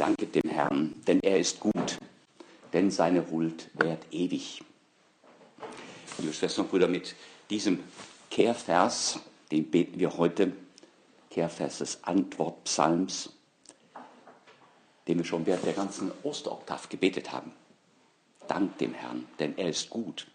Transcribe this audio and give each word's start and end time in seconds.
Danket 0.00 0.34
dem 0.34 0.50
Herrn, 0.50 0.94
denn 1.06 1.20
er 1.20 1.38
ist 1.38 1.60
gut, 1.60 1.98
denn 2.72 2.90
seine 2.90 3.30
Huld 3.30 3.68
währt 3.74 4.06
ewig. 4.10 4.64
Liebe 6.16 6.32
Schwestern 6.32 6.64
und 6.64 6.70
Brüder, 6.70 6.88
mit 6.88 7.14
diesem 7.50 7.80
Kehrvers, 8.30 9.20
den 9.50 9.70
beten 9.70 10.00
wir 10.00 10.16
heute, 10.16 10.52
Kehrvers 11.28 11.78
des 11.78 12.02
Antwortpsalms, 12.02 13.28
den 15.06 15.18
wir 15.18 15.24
schon 15.26 15.44
während 15.44 15.66
der 15.66 15.74
ganzen 15.74 16.10
Osteroktav 16.22 16.88
gebetet 16.88 17.30
haben. 17.30 17.52
Dank 18.48 18.78
dem 18.78 18.94
Herrn, 18.94 19.26
denn 19.38 19.58
er 19.58 19.68
ist 19.68 19.90
gut, 19.90 20.28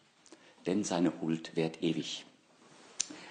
denn 0.68 0.84
seine 0.84 1.12
Huld 1.22 1.56
währt 1.56 1.82
ewig. 1.82 2.24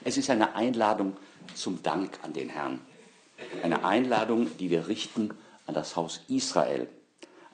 Es 0.03 0.17
ist 0.17 0.31
eine 0.31 0.57
Einladung 0.57 1.17
zum 1.55 1.81
Dank 1.85 2.19
an 2.23 2.33
den 2.33 2.49
Herrn. 2.49 2.81
Eine 3.63 3.85
Einladung, 3.85 4.51
die 4.59 4.71
wir 4.71 4.89
richten 4.89 5.31
an 5.67 5.75
das 5.75 5.97
Haus 5.97 6.21
Israel. 6.29 6.89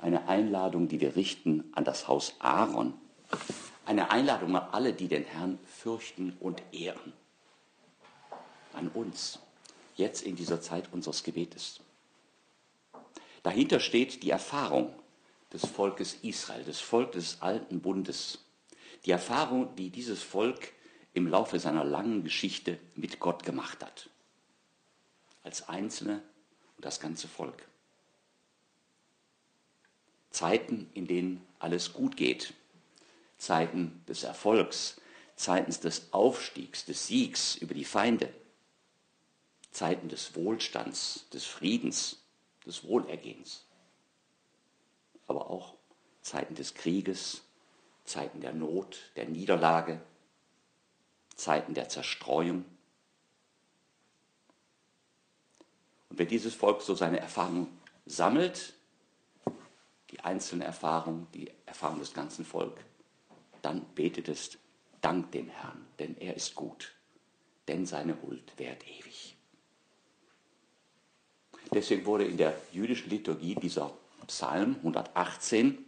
Eine 0.01 0.29
Einladung, 0.29 0.89
die 0.89 1.01
wir 1.01 1.17
richten 1.17 1.71
an 1.75 1.85
das 1.85 2.09
Haus 2.09 2.35
Aaron. 2.39 2.95
Eine 3.85 4.11
Einladung 4.11 4.57
an 4.57 4.69
alle, 4.73 4.93
die 4.93 5.09
den 5.09 5.25
Herrn 5.25 5.59
fürchten 5.67 6.37
und 6.41 6.63
ehren. 6.73 7.13
An 8.73 8.89
uns, 8.89 9.41
jetzt 9.97 10.23
in 10.23 10.37
dieser 10.37 10.61
Zeit 10.61 10.93
unseres 10.93 11.23
Gebetes. 11.23 11.81
Dahinter 13.43 13.81
steht 13.81 14.23
die 14.23 14.31
Erfahrung 14.31 14.95
des 15.53 15.67
Volkes 15.67 16.19
Israel, 16.23 16.65
des 16.65 16.81
Volkes 16.81 17.33
des 17.33 17.43
alten 17.43 17.81
Bundes. 17.81 18.39
Die 19.05 19.11
Erfahrung, 19.11 19.75
die 19.77 19.91
dieses 19.91 20.23
Volk 20.23 20.73
im 21.15 21.27
Laufe 21.27 21.59
seiner 21.59 21.85
langen 21.85 22.23
Geschichte 22.23 22.79
mit 22.95 23.19
Gott 23.19 23.43
gemacht 23.45 23.83
hat. 23.85 24.11
Als 25.43 25.69
Einzelne 25.69 26.23
und 26.77 26.85
das 26.85 27.01
ganze 27.01 27.27
Volk. 27.27 27.70
Zeiten, 30.31 30.89
in 30.95 31.07
denen 31.07 31.47
alles 31.59 31.93
gut 31.93 32.17
geht. 32.17 32.55
Zeiten 33.37 34.03
des 34.09 34.23
Erfolgs, 34.23 35.01
Zeiten 35.37 35.73
des 35.81 36.13
Aufstiegs, 36.13 36.85
des 36.85 37.07
Siegs 37.07 37.57
über 37.57 37.75
die 37.75 37.85
Feinde. 37.85 38.33
Zeiten 39.73 40.09
des 40.09 40.35
Wohlstands, 40.35 41.27
des 41.33 41.45
Friedens, 41.45 42.23
des 42.67 42.85
Wohlergehens. 42.85 43.65
Aber 45.27 45.51
auch 45.51 45.75
Zeiten 46.23 46.55
des 46.55 46.75
Krieges, 46.75 47.43
Zeiten 48.05 48.41
der 48.41 48.53
Not, 48.53 48.99
der 49.17 49.27
Niederlage, 49.27 50.01
Zeiten 51.37 51.75
der 51.75 51.89
Zerstreuung. 51.89 52.65
Und 56.11 56.19
wenn 56.19 56.29
dieses 56.29 56.55
Volk 56.55 56.83
so 56.83 56.95
seine 56.95 57.21
Erfahrungen 57.21 57.69
sammelt, 58.05 58.75
die 60.11 60.21
einzelne 60.21 60.65
Erfahrung, 60.65 61.27
die 61.35 61.51
Erfahrung 61.67 62.01
des 62.01 62.13
ganzen 62.13 62.45
Volkes, 62.45 62.85
dann 63.63 63.85
betet 63.95 64.29
es, 64.29 64.59
dank 65.01 65.33
dem 65.33 65.49
Herrn, 65.49 65.87
denn 65.99 66.17
er 66.19 66.35
ist 66.35 66.55
gut, 66.55 66.93
denn 67.69 67.87
seine 67.87 68.21
Huld 68.23 68.53
währt 68.59 68.87
ewig. 68.87 69.37
Deswegen 71.73 72.05
wurde 72.05 72.25
in 72.25 72.37
der 72.37 72.55
jüdischen 72.73 73.11
Liturgie 73.11 73.55
dieser 73.55 73.93
Psalm 74.27 74.77
118 74.77 75.85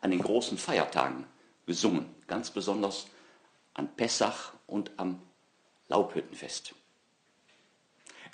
an 0.00 0.10
den 0.10 0.20
großen 0.20 0.56
Feiertagen 0.56 1.26
gesungen, 1.66 2.06
ganz 2.26 2.50
besonders 2.50 3.08
an 3.74 3.94
Pessach 3.96 4.52
und 4.66 4.92
am 4.96 5.20
Laubhüttenfest. 5.88 6.74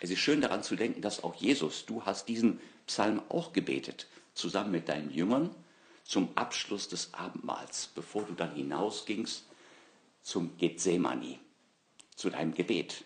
Es 0.00 0.10
ist 0.10 0.18
schön 0.18 0.40
daran 0.40 0.62
zu 0.62 0.76
denken, 0.76 1.02
dass 1.02 1.22
auch 1.24 1.34
Jesus, 1.34 1.86
du 1.86 2.04
hast 2.04 2.28
diesen 2.28 2.60
Psalm 2.86 3.22
auch 3.28 3.52
gebetet, 3.52 4.06
zusammen 4.34 4.72
mit 4.72 4.88
deinen 4.88 5.10
Jüngern 5.10 5.54
zum 6.04 6.36
Abschluss 6.36 6.88
des 6.88 7.14
Abendmahls, 7.14 7.90
bevor 7.94 8.22
du 8.24 8.34
dann 8.34 8.54
hinausgingst 8.54 9.44
zum 10.22 10.56
Gethsemane, 10.56 11.38
zu 12.16 12.30
deinem 12.30 12.54
Gebet. 12.54 13.04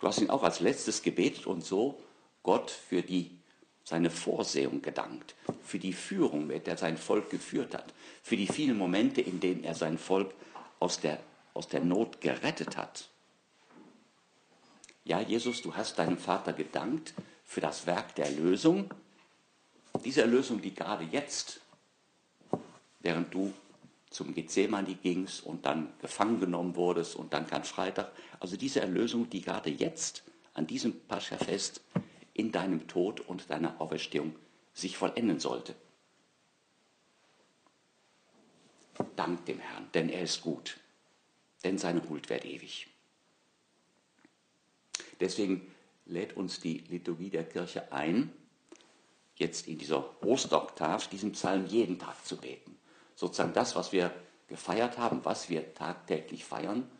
Du 0.00 0.06
hast 0.06 0.20
ihn 0.20 0.30
auch 0.30 0.42
als 0.42 0.60
letztes 0.60 1.02
gebetet 1.02 1.46
und 1.46 1.64
so 1.64 2.00
Gott 2.42 2.70
für 2.70 3.02
die, 3.02 3.38
seine 3.84 4.10
Vorsehung 4.10 4.82
gedankt, 4.82 5.34
für 5.62 5.78
die 5.78 5.92
Führung, 5.92 6.46
mit 6.46 6.66
der 6.66 6.76
sein 6.76 6.96
Volk 6.96 7.30
geführt 7.30 7.74
hat, 7.74 7.92
für 8.22 8.36
die 8.36 8.46
vielen 8.46 8.78
Momente, 8.78 9.20
in 9.20 9.40
denen 9.40 9.64
er 9.64 9.74
sein 9.74 9.98
Volk 9.98 10.32
aus 10.78 11.00
der, 11.00 11.20
aus 11.54 11.68
der 11.68 11.80
Not 11.80 12.20
gerettet 12.20 12.76
hat. 12.76 13.08
Ja, 15.04 15.20
Jesus, 15.20 15.62
du 15.62 15.74
hast 15.74 15.98
deinem 15.98 16.18
Vater 16.18 16.52
gedankt 16.52 17.14
für 17.44 17.60
das 17.60 17.86
Werk 17.86 18.14
der 18.14 18.26
Erlösung, 18.26 18.90
diese 20.00 20.22
Erlösung, 20.22 20.60
die 20.60 20.74
gerade 20.74 21.04
jetzt, 21.04 21.60
während 23.00 23.32
du 23.32 23.52
zum 24.10 24.34
Gethsemane 24.34 24.94
gingst 24.94 25.44
und 25.44 25.64
dann 25.64 25.92
gefangen 26.00 26.40
genommen 26.40 26.74
wurdest 26.74 27.14
und 27.14 27.32
dann 27.32 27.46
kein 27.46 27.64
Freitag. 27.64 28.10
Also 28.40 28.56
diese 28.56 28.80
Erlösung, 28.80 29.30
die 29.30 29.40
gerade 29.40 29.70
jetzt 29.70 30.24
an 30.54 30.66
diesem 30.66 31.00
Pascha-Fest 31.06 31.80
in 32.34 32.50
deinem 32.50 32.88
Tod 32.88 33.20
und 33.20 33.48
deiner 33.50 33.80
Auferstehung 33.80 34.34
sich 34.74 34.96
vollenden 34.96 35.38
sollte. 35.38 35.74
Dank 39.16 39.44
dem 39.46 39.60
Herrn, 39.60 39.88
denn 39.94 40.08
er 40.08 40.22
ist 40.22 40.42
gut, 40.42 40.78
denn 41.64 41.78
seine 41.78 42.06
Huld 42.08 42.28
wird 42.28 42.44
ewig. 42.44 42.88
Deswegen 45.20 45.74
lädt 46.06 46.36
uns 46.36 46.60
die 46.60 46.78
Liturgie 46.88 47.30
der 47.30 47.44
Kirche 47.44 47.92
ein, 47.92 48.32
jetzt 49.40 49.66
in 49.66 49.78
dieser 49.78 50.04
Osteroktav 50.24 51.08
diesen 51.08 51.32
Psalm 51.32 51.66
jeden 51.66 51.98
Tag 51.98 52.24
zu 52.24 52.36
beten 52.36 52.76
sozusagen 53.20 53.52
das, 53.52 53.76
was 53.76 53.92
wir 53.92 54.12
gefeiert 54.48 54.98
haben, 54.98 55.24
was 55.24 55.50
wir 55.50 55.74
tagtäglich 55.74 56.44
feiern, 56.44 56.90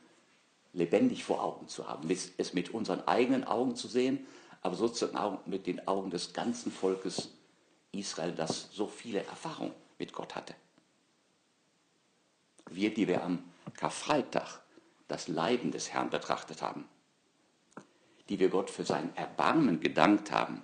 lebendig 0.72 1.24
vor 1.24 1.42
Augen 1.42 1.66
zu 1.66 1.88
haben, 1.88 2.08
es 2.10 2.52
mit 2.52 2.70
unseren 2.70 3.08
eigenen 3.08 3.44
Augen 3.44 3.74
zu 3.74 3.88
sehen, 3.88 4.26
aber 4.60 4.76
sozusagen 4.76 5.16
auch 5.16 5.46
mit 5.46 5.66
den 5.66 5.88
Augen 5.88 6.10
des 6.10 6.32
ganzen 6.34 6.70
Volkes 6.70 7.30
Israel, 7.92 8.32
das 8.32 8.68
so 8.70 8.86
viele 8.86 9.24
Erfahrungen 9.24 9.72
mit 9.98 10.12
Gott 10.12 10.36
hatte. 10.36 10.54
Wir, 12.70 12.94
die 12.94 13.08
wir 13.08 13.24
am 13.24 13.42
Karfreitag 13.74 14.60
das 15.08 15.26
Leiden 15.26 15.72
des 15.72 15.90
Herrn 15.90 16.10
betrachtet 16.10 16.62
haben, 16.62 16.84
die 18.28 18.38
wir 18.38 18.50
Gott 18.50 18.70
für 18.70 18.84
sein 18.84 19.16
Erbarmen 19.16 19.80
gedankt 19.80 20.30
haben, 20.30 20.62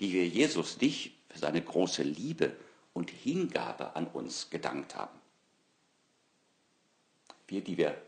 die 0.00 0.12
wir 0.12 0.26
Jesus 0.26 0.78
dich 0.78 1.16
für 1.28 1.38
seine 1.38 1.62
große 1.62 2.02
Liebe 2.02 2.56
und 2.92 3.10
Hingabe 3.10 3.96
an 3.96 4.06
uns 4.06 4.50
gedankt 4.50 4.94
haben. 4.94 5.18
Wir, 7.46 7.62
die 7.62 7.76
wir 7.76 8.00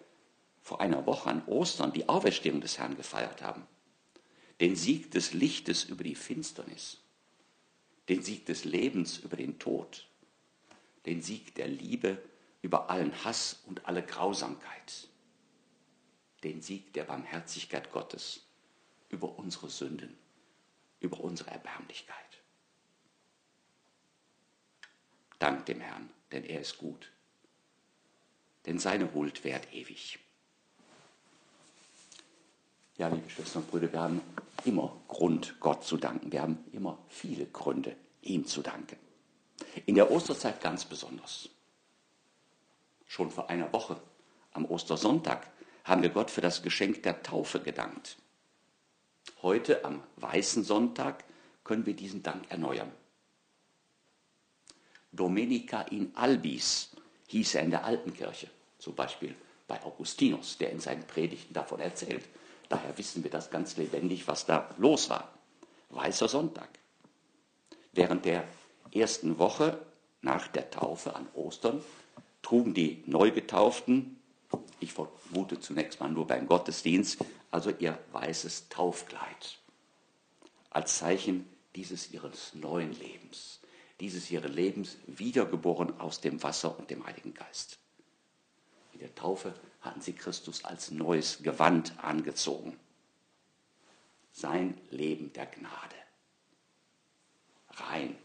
vor 0.63 0.81
einer 0.81 1.07
Woche 1.07 1.31
an 1.31 1.45
Ostern 1.47 1.93
die 1.93 2.09
Auferstehung 2.09 2.61
des 2.61 2.79
Herrn 2.79 2.97
gefeiert 2.97 3.43
haben, 3.43 3.67
den 4.61 4.75
Sieg 4.75 5.11
des 5.11 5.33
Lichtes 5.33 5.85
über 5.85 6.03
die 6.03 6.15
Finsternis, 6.15 6.99
den 8.09 8.23
Sieg 8.23 8.47
des 8.47 8.65
Lebens 8.65 9.19
über 9.19 9.37
den 9.37 9.59
Tod, 9.59 10.07
den 11.05 11.23
Sieg 11.23 11.55
der 11.55 11.69
Liebe 11.69 12.23
über 12.63 12.91
allen 12.91 13.25
Hass 13.25 13.61
und 13.67 13.87
alle 13.87 14.03
Grausamkeit, 14.03 15.09
den 16.43 16.63
Sieg 16.63 16.93
der 16.95 17.05
Barmherzigkeit 17.05 17.93
Gottes 17.93 18.45
über 19.09 19.39
unsere 19.39 19.69
Sünden, 19.69 20.17
über 21.07 21.21
unsere 21.21 21.51
Erbärmlichkeit. 21.51 22.17
Dank 25.39 25.67
dem 25.67 25.81
Herrn, 25.81 26.11
denn 26.33 26.45
er 26.45 26.61
ist 26.61 26.79
gut. 26.79 27.13
Denn 28.67 28.81
seine 28.81 29.15
Huld 29.15 29.45
währt 29.45 29.73
ewig. 29.73 30.19
Ja, 32.99 33.09
liebe 33.09 33.31
Schwestern 33.31 33.63
und 33.63 33.71
Brüder, 33.71 33.93
wir 33.93 34.01
haben 34.01 34.21
immer 34.65 34.97
Grund, 35.07 35.61
Gott 35.61 35.85
zu 35.85 35.97
danken. 35.97 36.33
Wir 36.33 36.43
haben 36.43 36.65
immer 36.73 36.99
viele 37.09 37.47
Gründe, 37.47 37.95
ihm 38.23 38.45
zu 38.47 38.63
danken. 38.63 38.99
In 39.85 39.95
der 39.95 40.11
Osterzeit 40.11 40.61
ganz 40.61 40.85
besonders. 40.85 41.49
Schon 43.07 43.31
vor 43.31 43.49
einer 43.49 43.73
Woche, 43.73 44.01
am 44.53 44.65
Ostersonntag, 44.65 45.47
haben 45.85 46.03
wir 46.03 46.11
Gott 46.11 46.33
für 46.33 46.41
das 46.41 46.63
Geschenk 46.63 47.05
der 47.05 47.23
Taufe 47.23 47.61
gedankt. 47.61 48.17
Heute, 49.43 49.85
am 49.85 50.03
Weißen 50.17 50.65
Sonntag, 50.65 51.25
können 51.63 51.85
wir 51.85 51.95
diesen 51.95 52.23
Dank 52.23 52.51
erneuern. 52.51 52.91
Domenica 55.13 55.83
in 55.83 56.15
Albis 56.17 56.91
hieß 57.29 57.57
er 57.57 57.63
in 57.63 57.71
der 57.71 57.85
alten 57.85 58.15
Kirche, 58.15 58.49
zum 58.79 58.95
Beispiel 58.95 59.35
bei 59.69 59.83
Augustinus, 59.83 60.59
der 60.59 60.71
in 60.71 60.81
seinen 60.81 61.07
Predigten 61.07 61.53
davon 61.53 61.81
erzählt. 61.81 62.25
Daher 62.69 62.97
wissen 62.99 63.23
wir 63.23 63.31
das 63.31 63.51
ganz 63.51 63.77
lebendig, 63.77 64.27
was 64.27 64.47
da 64.47 64.71
los 64.79 65.11
war. 65.11 65.33
Weißer 65.91 66.29
Sonntag. 66.29 66.69
Während 67.93 68.25
der 68.25 68.45
ersten 68.93 69.39
Woche 69.39 69.79
nach 70.23 70.49
der 70.49 70.71
Taufe 70.71 71.15
an 71.15 71.29
Ostern 71.35 71.83
trugen 72.43 72.75
die 72.75 73.03
Neugetauften, 73.07 74.16
ich 74.87 74.93
vermute 74.93 75.59
zunächst 75.59 75.99
mal 76.01 76.09
nur 76.09 76.27
beim 76.27 76.47
Gottesdienst, 76.47 77.19
also 77.51 77.71
ihr 77.71 77.99
weißes 78.13 78.69
Taufkleid 78.69 79.59
als 80.71 80.99
Zeichen 80.99 81.49
dieses 81.75 82.13
ihres 82.13 82.55
neuen 82.55 82.93
Lebens, 82.93 83.61
dieses 83.99 84.31
ihres 84.31 84.53
Lebens 84.53 84.97
wiedergeboren 85.07 85.99
aus 85.99 86.21
dem 86.21 86.43
Wasser 86.43 86.79
und 86.79 86.91
dem 86.91 87.05
Heiligen 87.05 87.35
Geist. 87.35 87.79
In 88.93 89.01
der 89.01 89.15
Taufe 89.15 89.55
hatten 89.81 90.01
sie 90.01 90.13
Christus 90.13 90.65
als 90.65 90.91
neues 90.91 91.43
Gewand 91.43 91.93
angezogen. 91.99 92.79
Sein 94.33 94.81
Leben 94.91 95.33
der 95.33 95.47
Gnade. 95.47 95.97
Rein, 97.71 98.17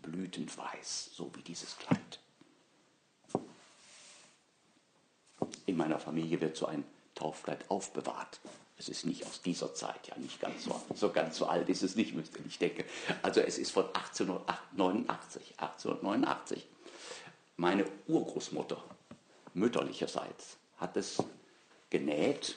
blütend 0.00 0.56
weiß, 0.56 1.10
so 1.12 1.30
wie 1.34 1.42
dieses 1.42 1.76
Kleid. 1.76 2.20
In 5.66 5.76
meiner 5.76 5.98
Familie 5.98 6.40
wird 6.40 6.56
so 6.56 6.66
ein 6.66 6.84
Taufkleid 7.14 7.70
aufbewahrt. 7.70 8.40
Es 8.78 8.88
ist 8.88 9.06
nicht 9.06 9.24
aus 9.24 9.40
dieser 9.40 9.74
Zeit, 9.74 10.06
ja 10.08 10.16
nicht 10.18 10.40
ganz 10.40 10.64
so, 10.64 10.80
so 10.94 11.10
ganz 11.10 11.36
so 11.38 11.46
alt 11.46 11.68
ist 11.68 11.82
es 11.82 11.96
nicht, 11.96 12.14
müsste 12.14 12.38
ich 12.46 12.58
denken. 12.58 12.84
Also 13.22 13.40
es 13.40 13.58
ist 13.58 13.70
von 13.70 13.86
1889, 13.86 15.54
1889. 15.56 16.66
Meine 17.56 17.86
Urgroßmutter, 18.06 18.82
mütterlicherseits, 19.54 20.58
hat 20.76 20.96
es 20.96 21.22
genäht 21.88 22.56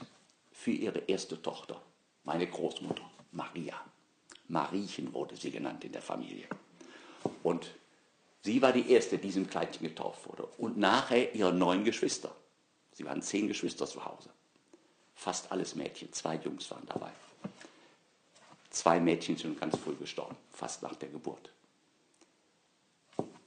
für 0.52 0.72
ihre 0.72 1.00
erste 1.00 1.42
Tochter, 1.42 1.82
meine 2.26 2.48
Großmutter, 2.48 3.10
Maria. 3.32 3.76
Mariechen 4.50 5.14
wurde 5.14 5.38
sie 5.38 5.52
genannt 5.52 5.86
in 5.86 5.94
der 5.94 6.02
Familie. 6.02 6.48
Und 7.44 7.74
sie 8.42 8.62
war 8.62 8.74
die 8.74 8.92
erste, 8.92 9.18
die 9.18 9.28
diesem 9.28 9.48
Kleidchen 9.48 9.88
getauft 9.88 10.28
wurde. 10.28 10.44
Und 10.58 10.78
nachher 10.78 11.34
ihre 11.34 11.54
neun 11.54 11.86
Geschwister. 11.86 12.36
Sie 13.00 13.06
waren 13.06 13.22
zehn 13.22 13.48
Geschwister 13.48 13.88
zu 13.88 14.04
Hause. 14.04 14.30
Fast 15.16 15.54
alles 15.54 15.74
Mädchen, 15.74 16.12
zwei 16.12 16.36
Jungs 16.36 16.70
waren 16.70 16.86
dabei. 16.86 17.10
Zwei 18.72 19.00
Mädchen 19.00 19.38
sind 19.38 19.58
ganz 19.58 19.78
früh 19.78 19.96
gestorben, 19.96 20.36
fast 20.52 20.84
nach 20.84 20.96
der 20.96 21.08
Geburt. 21.08 21.50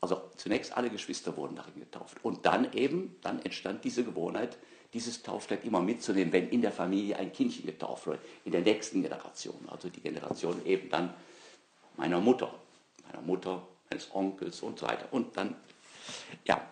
Also 0.01 0.23
zunächst 0.39 0.75
alle 0.75 0.89
Geschwister 0.89 1.37
wurden 1.37 1.55
darin 1.55 1.79
getauft. 1.79 2.17
Und 2.25 2.47
dann 2.47 2.73
eben, 2.73 3.15
dann 3.21 3.43
entstand 3.43 3.85
diese 3.85 4.05
Gewohnheit, 4.05 4.57
dieses 4.95 5.23
Taufkleid 5.23 5.67
immer 5.67 5.83
mitzunehmen, 5.83 6.33
wenn 6.33 6.49
in 6.49 6.63
der 6.63 6.73
Familie 6.73 7.19
ein 7.19 7.31
Kindchen 7.31 7.67
getauft 7.67 8.07
wurde, 8.07 8.21
in 8.47 8.53
der 8.53 8.63
nächsten 8.63 9.03
Generation. 9.03 9.69
Also 9.69 9.91
die 9.91 10.01
Generation 10.01 10.65
eben 10.65 10.89
dann 10.89 11.13
meiner 11.99 12.21
Mutter, 12.21 12.55
meiner 13.07 13.21
Mutter, 13.21 13.69
meines 13.91 14.09
Onkels 14.15 14.63
und 14.63 14.79
so 14.79 14.87
weiter. 14.87 15.09
Und 15.11 15.37
dann, 15.37 15.55
ja, 16.47 16.67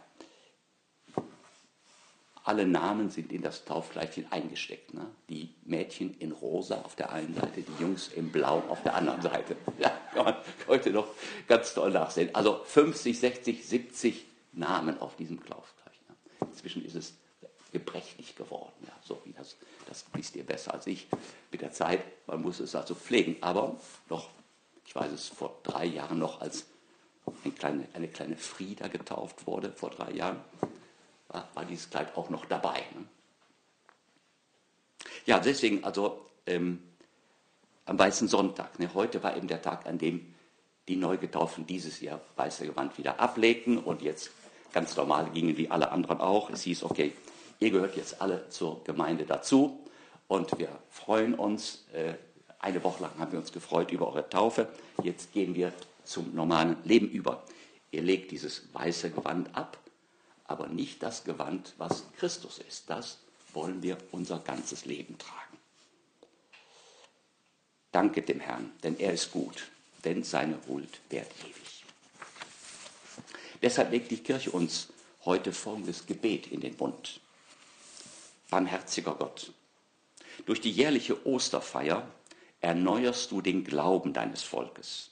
alle 2.44 2.66
Namen 2.66 3.10
sind 3.10 3.32
in 3.32 3.42
das 3.42 3.64
Taufkleidchen 3.64 4.30
eingesteckt. 4.30 4.94
Ne? 4.94 5.06
Die 5.28 5.50
Mädchen 5.64 6.14
in 6.18 6.32
rosa 6.32 6.80
auf 6.82 6.96
der 6.96 7.12
einen 7.12 7.34
Seite, 7.34 7.62
die 7.62 7.82
Jungs 7.82 8.08
in 8.08 8.32
blau 8.32 8.62
auf 8.68 8.82
der 8.82 8.94
anderen 8.94 9.22
Seite. 9.22 9.56
Ja, 9.78 9.90
kann 10.12 10.24
man 10.24 10.36
heute 10.68 10.90
noch 10.90 11.08
ganz 11.48 11.72
toll 11.72 11.90
nachsehen. 11.90 12.34
Also 12.34 12.60
50, 12.64 13.18
60, 13.18 13.66
70 13.66 14.24
Namen 14.52 14.98
auf 15.00 15.16
diesem 15.16 15.38
Taufkleidchen. 15.38 16.04
Ne? 16.08 16.48
Inzwischen 16.50 16.84
ist 16.84 16.96
es 16.96 17.14
gebrechlich 17.72 18.36
geworden. 18.36 18.72
Ja, 18.86 18.92
so 19.02 19.20
wie 19.24 19.32
das, 19.32 19.56
das 19.86 20.04
wisst 20.12 20.36
ihr 20.36 20.44
besser 20.44 20.74
als 20.74 20.86
ich 20.86 21.06
mit 21.50 21.62
der 21.62 21.72
Zeit. 21.72 22.02
Man 22.26 22.42
muss 22.42 22.60
es 22.60 22.74
also 22.74 22.94
pflegen. 22.94 23.36
Aber 23.40 23.76
noch, 24.08 24.28
ich 24.84 24.94
weiß 24.94 25.12
es 25.12 25.28
vor 25.28 25.58
drei 25.62 25.86
Jahren 25.86 26.18
noch, 26.18 26.40
als 26.40 26.66
eine 27.44 27.54
kleine, 27.54 27.88
eine 27.94 28.08
kleine 28.08 28.36
Frieda 28.36 28.88
getauft 28.88 29.46
wurde, 29.46 29.72
vor 29.72 29.90
drei 29.90 30.10
Jahren, 30.12 30.40
war, 31.32 31.48
war 31.54 31.64
dieses 31.64 31.90
Kleid 31.90 32.16
auch 32.16 32.30
noch 32.30 32.44
dabei. 32.46 32.78
Ne? 32.94 33.06
Ja, 35.26 35.38
deswegen 35.38 35.84
also 35.84 36.26
ähm, 36.46 36.82
am 37.86 37.98
Weißen 37.98 38.28
Sonntag. 38.28 38.78
Ne, 38.78 38.90
heute 38.94 39.22
war 39.22 39.36
eben 39.36 39.48
der 39.48 39.62
Tag, 39.62 39.86
an 39.86 39.98
dem 39.98 40.34
die 40.88 40.96
Neugetaufen 40.96 41.66
dieses 41.66 42.00
Jahr 42.00 42.20
weiße 42.36 42.66
Gewand 42.66 42.98
wieder 42.98 43.20
ablegten 43.20 43.78
und 43.78 44.02
jetzt 44.02 44.30
ganz 44.72 44.96
normal 44.96 45.30
gingen 45.30 45.56
wie 45.56 45.70
alle 45.70 45.90
anderen 45.90 46.20
auch. 46.20 46.50
Es 46.50 46.62
hieß, 46.62 46.84
okay, 46.84 47.12
ihr 47.58 47.70
gehört 47.70 47.96
jetzt 47.96 48.20
alle 48.20 48.48
zur 48.48 48.82
Gemeinde 48.84 49.24
dazu 49.24 49.84
und 50.28 50.58
wir 50.58 50.68
freuen 50.90 51.34
uns. 51.34 51.86
Äh, 51.92 52.14
eine 52.62 52.84
Woche 52.84 53.02
lang 53.02 53.12
haben 53.18 53.32
wir 53.32 53.38
uns 53.38 53.52
gefreut 53.52 53.90
über 53.90 54.08
eure 54.08 54.28
Taufe. 54.28 54.68
Jetzt 55.02 55.32
gehen 55.32 55.54
wir 55.54 55.72
zum 56.04 56.34
normalen 56.34 56.76
Leben 56.84 57.08
über. 57.08 57.42
Ihr 57.90 58.02
legt 58.02 58.30
dieses 58.32 58.72
weiße 58.74 59.10
Gewand 59.10 59.56
ab 59.56 59.78
aber 60.50 60.66
nicht 60.66 61.00
das 61.02 61.22
Gewand, 61.22 61.74
was 61.78 62.02
Christus 62.18 62.58
ist. 62.58 62.90
Das 62.90 63.18
wollen 63.52 63.84
wir 63.84 63.96
unser 64.10 64.40
ganzes 64.40 64.84
Leben 64.84 65.16
tragen. 65.16 65.58
Danke 67.92 68.22
dem 68.22 68.40
Herrn, 68.40 68.72
denn 68.82 68.98
er 68.98 69.12
ist 69.12 69.30
gut, 69.30 69.70
denn 70.04 70.24
seine 70.24 70.58
Huld 70.66 71.00
währt 71.08 71.30
ewig. 71.44 71.84
Deshalb 73.62 73.92
legt 73.92 74.10
die 74.10 74.18
Kirche 74.18 74.50
uns 74.50 74.88
heute 75.24 75.52
folgendes 75.52 76.06
Gebet 76.06 76.48
in 76.48 76.60
den 76.60 76.76
Mund. 76.76 77.20
Barmherziger 78.48 79.14
Gott, 79.14 79.52
durch 80.46 80.60
die 80.60 80.72
jährliche 80.72 81.26
Osterfeier 81.26 82.08
erneuerst 82.60 83.30
du 83.30 83.40
den 83.40 83.62
Glauben 83.62 84.12
deines 84.12 84.42
Volkes. 84.42 85.10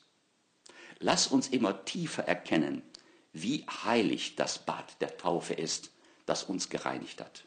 Lass 0.98 1.28
uns 1.28 1.46
immer 1.46 1.84
tiefer 1.84 2.24
erkennen, 2.26 2.82
wie 3.32 3.64
heilig 3.66 4.36
das 4.36 4.64
Bad 4.64 5.00
der 5.00 5.16
Taufe 5.16 5.54
ist, 5.54 5.90
das 6.26 6.44
uns 6.44 6.68
gereinigt 6.68 7.20
hat. 7.20 7.44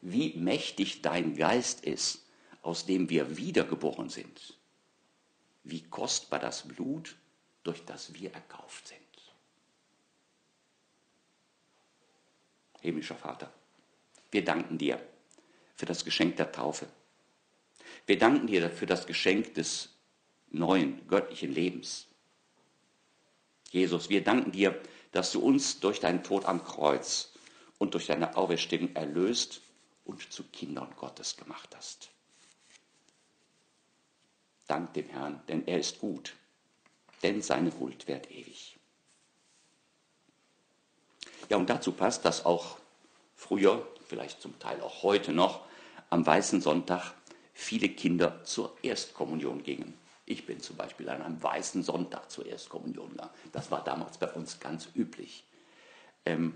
Wie 0.00 0.34
mächtig 0.34 1.02
dein 1.02 1.36
Geist 1.36 1.84
ist, 1.84 2.26
aus 2.62 2.86
dem 2.86 3.08
wir 3.10 3.36
wiedergeboren 3.36 4.08
sind. 4.08 4.58
Wie 5.62 5.82
kostbar 5.82 6.40
das 6.40 6.66
Blut, 6.66 7.16
durch 7.62 7.84
das 7.84 8.14
wir 8.14 8.32
erkauft 8.32 8.88
sind. 8.88 8.98
Himmlischer 12.80 13.16
Vater, 13.16 13.52
wir 14.30 14.44
danken 14.44 14.78
dir 14.78 15.06
für 15.76 15.86
das 15.86 16.04
Geschenk 16.04 16.36
der 16.36 16.50
Taufe. 16.50 16.86
Wir 18.06 18.18
danken 18.18 18.46
dir 18.46 18.70
für 18.70 18.86
das 18.86 19.06
Geschenk 19.06 19.54
des 19.54 19.90
neuen 20.50 21.06
göttlichen 21.06 21.52
Lebens. 21.52 22.06
Jesus, 23.70 24.10
wir 24.10 24.22
danken 24.22 24.52
dir, 24.52 24.78
dass 25.12 25.32
du 25.32 25.40
uns 25.40 25.80
durch 25.80 26.00
deinen 26.00 26.22
Tod 26.22 26.44
am 26.44 26.64
Kreuz 26.64 27.32
und 27.78 27.94
durch 27.94 28.06
deine 28.06 28.36
Auferstehung 28.36 28.94
erlöst 28.94 29.62
und 30.04 30.32
zu 30.32 30.44
Kindern 30.44 30.92
Gottes 30.96 31.36
gemacht 31.36 31.74
hast. 31.76 32.10
Dank 34.66 34.92
dem 34.94 35.08
Herrn, 35.08 35.40
denn 35.48 35.66
er 35.66 35.78
ist 35.78 35.98
gut, 36.00 36.34
denn 37.22 37.42
seine 37.42 37.72
Huld 37.78 38.06
währt 38.06 38.30
ewig. 38.30 38.76
Ja, 41.48 41.56
und 41.56 41.70
dazu 41.70 41.92
passt, 41.92 42.24
dass 42.24 42.44
auch 42.44 42.78
früher, 43.34 43.86
vielleicht 44.06 44.40
zum 44.40 44.58
Teil 44.58 44.80
auch 44.80 45.02
heute 45.02 45.32
noch, 45.32 45.64
am 46.10 46.26
Weißen 46.26 46.60
Sonntag 46.60 47.14
viele 47.52 47.88
Kinder 47.88 48.44
zur 48.44 48.76
Erstkommunion 48.82 49.62
gingen. 49.62 49.99
Ich 50.30 50.46
bin 50.46 50.60
zum 50.60 50.76
Beispiel 50.76 51.08
an 51.08 51.22
einem 51.22 51.42
weißen 51.42 51.82
Sonntag 51.82 52.30
zur 52.30 52.46
Erstkommunion 52.46 53.10
gegangen. 53.10 53.32
Das 53.50 53.72
war 53.72 53.82
damals 53.82 54.16
bei 54.16 54.30
uns 54.30 54.60
ganz 54.60 54.88
üblich. 54.94 55.42
Ähm, 56.24 56.54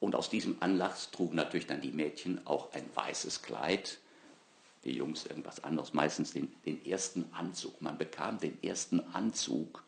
und 0.00 0.14
aus 0.14 0.28
diesem 0.28 0.58
Anlass 0.60 1.10
trugen 1.10 1.36
natürlich 1.36 1.66
dann 1.66 1.80
die 1.80 1.92
Mädchen 1.92 2.46
auch 2.46 2.74
ein 2.74 2.84
weißes 2.94 3.40
Kleid, 3.40 3.96
die 4.84 4.92
Jungs 4.92 5.24
irgendwas 5.24 5.64
anderes, 5.64 5.94
meistens 5.94 6.34
den, 6.34 6.52
den 6.66 6.84
ersten 6.84 7.24
Anzug. 7.32 7.80
Man 7.80 7.96
bekam 7.96 8.38
den 8.38 8.62
ersten 8.62 9.00
Anzug 9.14 9.82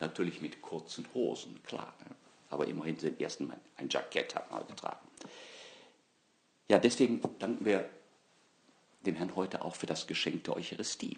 natürlich 0.00 0.40
mit 0.40 0.60
kurzen 0.60 1.06
Hosen, 1.14 1.62
klar. 1.62 1.94
Ne? 2.00 2.16
Aber 2.48 2.66
immerhin 2.66 2.96
den 2.96 3.20
ersten 3.20 3.52
ein 3.76 3.88
Jackett 3.88 4.34
hat 4.34 4.50
man 4.50 4.66
getragen. 4.66 5.06
Ja, 6.68 6.80
deswegen 6.80 7.20
danken 7.38 7.64
wir 7.64 7.88
dem 9.06 9.14
Herrn 9.14 9.36
heute 9.36 9.64
auch 9.64 9.76
für 9.76 9.86
das 9.86 10.08
Geschenk 10.08 10.42
der 10.44 10.56
Eucharistie. 10.56 11.16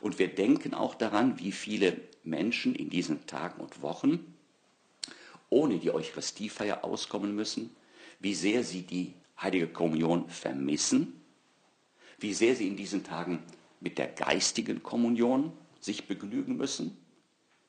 Und 0.00 0.18
wir 0.18 0.28
denken 0.28 0.74
auch 0.74 0.94
daran, 0.94 1.38
wie 1.38 1.52
viele 1.52 2.00
Menschen 2.24 2.74
in 2.74 2.90
diesen 2.90 3.26
Tagen 3.26 3.60
und 3.60 3.82
Wochen 3.82 4.34
ohne 5.50 5.78
die 5.78 5.90
Eucharistiefeier 5.90 6.84
auskommen 6.84 7.34
müssen, 7.34 7.74
wie 8.20 8.34
sehr 8.34 8.62
sie 8.62 8.82
die 8.82 9.14
heilige 9.38 9.66
Kommunion 9.68 10.28
vermissen, 10.28 11.20
wie 12.18 12.34
sehr 12.34 12.54
sie 12.54 12.68
in 12.68 12.76
diesen 12.76 13.04
Tagen 13.04 13.42
mit 13.80 13.98
der 13.98 14.06
geistigen 14.06 14.82
Kommunion 14.82 15.52
sich 15.80 16.06
begnügen 16.06 16.56
müssen, 16.56 16.96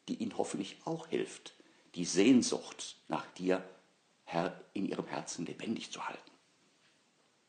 die 0.08 0.16
ihnen 0.16 0.38
hoffentlich 0.38 0.78
auch 0.86 1.08
hilft, 1.08 1.54
die 1.96 2.06
Sehnsucht 2.06 2.98
nach 3.08 3.26
dir, 3.34 3.64
Herr, 4.26 4.62
in 4.74 4.86
ihrem 4.86 5.08
Herzen 5.08 5.46
lebendig 5.46 5.92
zu 5.92 6.06
halten. 6.08 6.32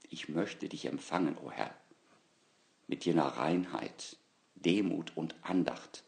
Ich 0.09 0.29
möchte 0.29 0.69
dich 0.69 0.87
empfangen, 0.87 1.37
o 1.39 1.47
oh 1.47 1.51
Herr, 1.51 1.75
mit 2.87 3.05
jener 3.05 3.27
Reinheit, 3.27 4.17
Demut 4.63 5.17
und 5.17 5.35
Andacht, 5.43 6.05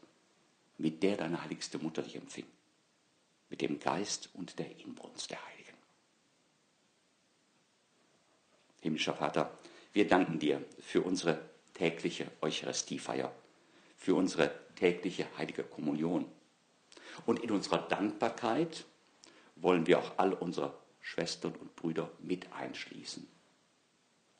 mit 0.78 1.02
der 1.02 1.16
deine 1.16 1.42
heiligste 1.42 1.78
Mutter 1.78 2.02
dich 2.02 2.16
empfing, 2.16 2.46
mit 3.50 3.60
dem 3.60 3.78
Geist 3.78 4.30
und 4.34 4.58
der 4.58 4.78
Inbrunst 4.80 5.30
der 5.30 5.44
Heiligen. 5.44 5.78
Himmlischer 8.80 9.14
Vater, 9.14 9.56
wir 9.92 10.06
danken 10.06 10.38
dir 10.38 10.64
für 10.80 11.02
unsere 11.02 11.40
tägliche 11.74 12.30
Eucharistiefeier, 12.40 13.32
für 13.96 14.14
unsere 14.14 14.50
tägliche 14.74 15.26
heilige 15.38 15.64
Kommunion. 15.64 16.26
Und 17.26 17.40
in 17.40 17.50
unserer 17.50 17.88
Dankbarkeit 17.88 18.84
wollen 19.56 19.86
wir 19.86 19.98
auch 19.98 20.18
all 20.18 20.32
unsere 20.32 20.76
Schwestern 21.00 21.54
und 21.54 21.76
Brüder 21.76 22.10
mit 22.18 22.52
einschließen. 22.52 23.26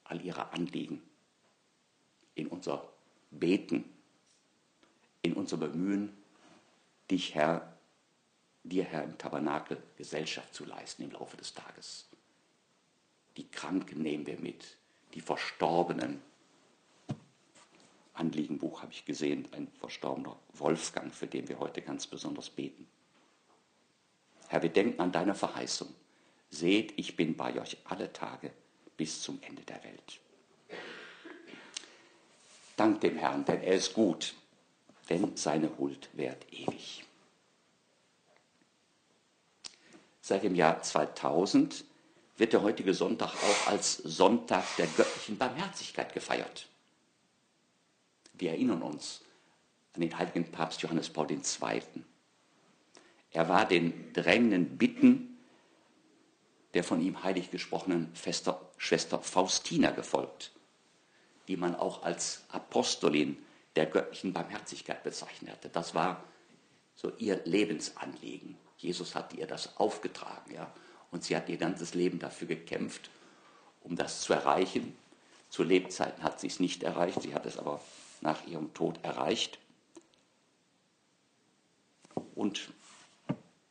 All 0.04 0.20
ihre 0.24 0.52
Anliegen. 0.52 1.02
In 2.34 2.48
unser 2.48 2.88
Beten. 3.30 3.84
In 5.24 5.32
unser 5.32 5.56
Bemühen, 5.56 6.14
dich, 7.10 7.34
Herr, 7.34 7.78
dir, 8.62 8.84
Herr, 8.84 9.04
im 9.04 9.16
Tabernakel 9.16 9.82
Gesellschaft 9.96 10.54
zu 10.54 10.66
leisten 10.66 11.02
im 11.02 11.12
Laufe 11.12 11.38
des 11.38 11.54
Tages. 11.54 12.10
Die 13.38 13.48
Kranken 13.48 14.02
nehmen 14.02 14.26
wir 14.26 14.38
mit, 14.38 14.76
die 15.14 15.22
Verstorbenen. 15.22 16.20
Anliegenbuch 18.12 18.82
habe 18.82 18.92
ich 18.92 19.06
gesehen, 19.06 19.48
ein 19.52 19.68
verstorbener 19.80 20.38
Wolfgang, 20.52 21.12
für 21.14 21.26
den 21.26 21.48
wir 21.48 21.58
heute 21.58 21.80
ganz 21.80 22.06
besonders 22.06 22.50
beten. 22.50 22.86
Herr, 24.48 24.62
wir 24.62 24.68
denken 24.68 25.00
an 25.00 25.10
deine 25.10 25.34
Verheißung. 25.34 25.88
Seht, 26.50 26.92
ich 26.98 27.16
bin 27.16 27.34
bei 27.34 27.58
euch 27.58 27.78
alle 27.84 28.12
Tage 28.12 28.52
bis 28.98 29.22
zum 29.22 29.40
Ende 29.40 29.62
der 29.62 29.82
Welt. 29.84 30.20
Dank 32.76 33.00
dem 33.00 33.16
Herrn, 33.16 33.46
denn 33.46 33.62
er 33.62 33.76
ist 33.76 33.94
gut, 33.94 34.34
denn 35.08 35.36
seine 35.36 35.76
Huld 35.78 36.08
währt 36.12 36.52
ewig. 36.52 37.04
Seit 40.20 40.42
dem 40.42 40.54
Jahr 40.54 40.82
2000 40.82 41.84
wird 42.36 42.52
der 42.52 42.62
heutige 42.62 42.94
Sonntag 42.94 43.34
auch 43.34 43.66
als 43.68 43.96
Sonntag 43.96 44.64
der 44.76 44.86
göttlichen 44.86 45.36
Barmherzigkeit 45.36 46.12
gefeiert. 46.14 46.68
Wir 48.32 48.50
erinnern 48.50 48.82
uns 48.82 49.20
an 49.94 50.00
den 50.00 50.16
heiligen 50.16 50.50
Papst 50.50 50.82
Johannes 50.82 51.10
Paul 51.10 51.30
II. 51.30 51.82
Er 53.30 53.48
war 53.48 53.66
den 53.66 54.12
drängenden 54.12 54.76
Bitten 54.78 55.34
der 56.74 56.84
von 56.84 57.00
ihm 57.00 57.22
heilig 57.22 57.50
gesprochenen 57.50 58.12
Schwester 58.14 59.22
Faustina 59.22 59.92
gefolgt, 59.92 60.50
die 61.48 61.56
man 61.56 61.76
auch 61.76 62.02
als 62.02 62.44
Apostolin 62.48 63.38
der 63.76 63.86
göttlichen 63.86 64.32
Barmherzigkeit 64.32 65.02
bezeichnete. 65.02 65.68
Das 65.68 65.94
war 65.94 66.22
so 66.94 67.10
ihr 67.18 67.40
Lebensanliegen. 67.44 68.56
Jesus 68.78 69.14
hat 69.14 69.34
ihr 69.34 69.46
das 69.46 69.76
aufgetragen, 69.76 70.54
ja, 70.54 70.72
und 71.10 71.24
sie 71.24 71.36
hat 71.36 71.48
ihr 71.48 71.56
ganzes 71.56 71.94
Leben 71.94 72.18
dafür 72.18 72.48
gekämpft, 72.48 73.10
um 73.82 73.96
das 73.96 74.22
zu 74.22 74.32
erreichen. 74.32 74.96
Zu 75.48 75.62
Lebzeiten 75.62 76.22
hat 76.22 76.40
sie 76.40 76.48
es 76.48 76.60
nicht 76.60 76.82
erreicht, 76.82 77.22
sie 77.22 77.34
hat 77.34 77.46
es 77.46 77.58
aber 77.58 77.80
nach 78.20 78.46
ihrem 78.46 78.74
Tod 78.74 78.98
erreicht. 79.02 79.58
Und 82.34 82.68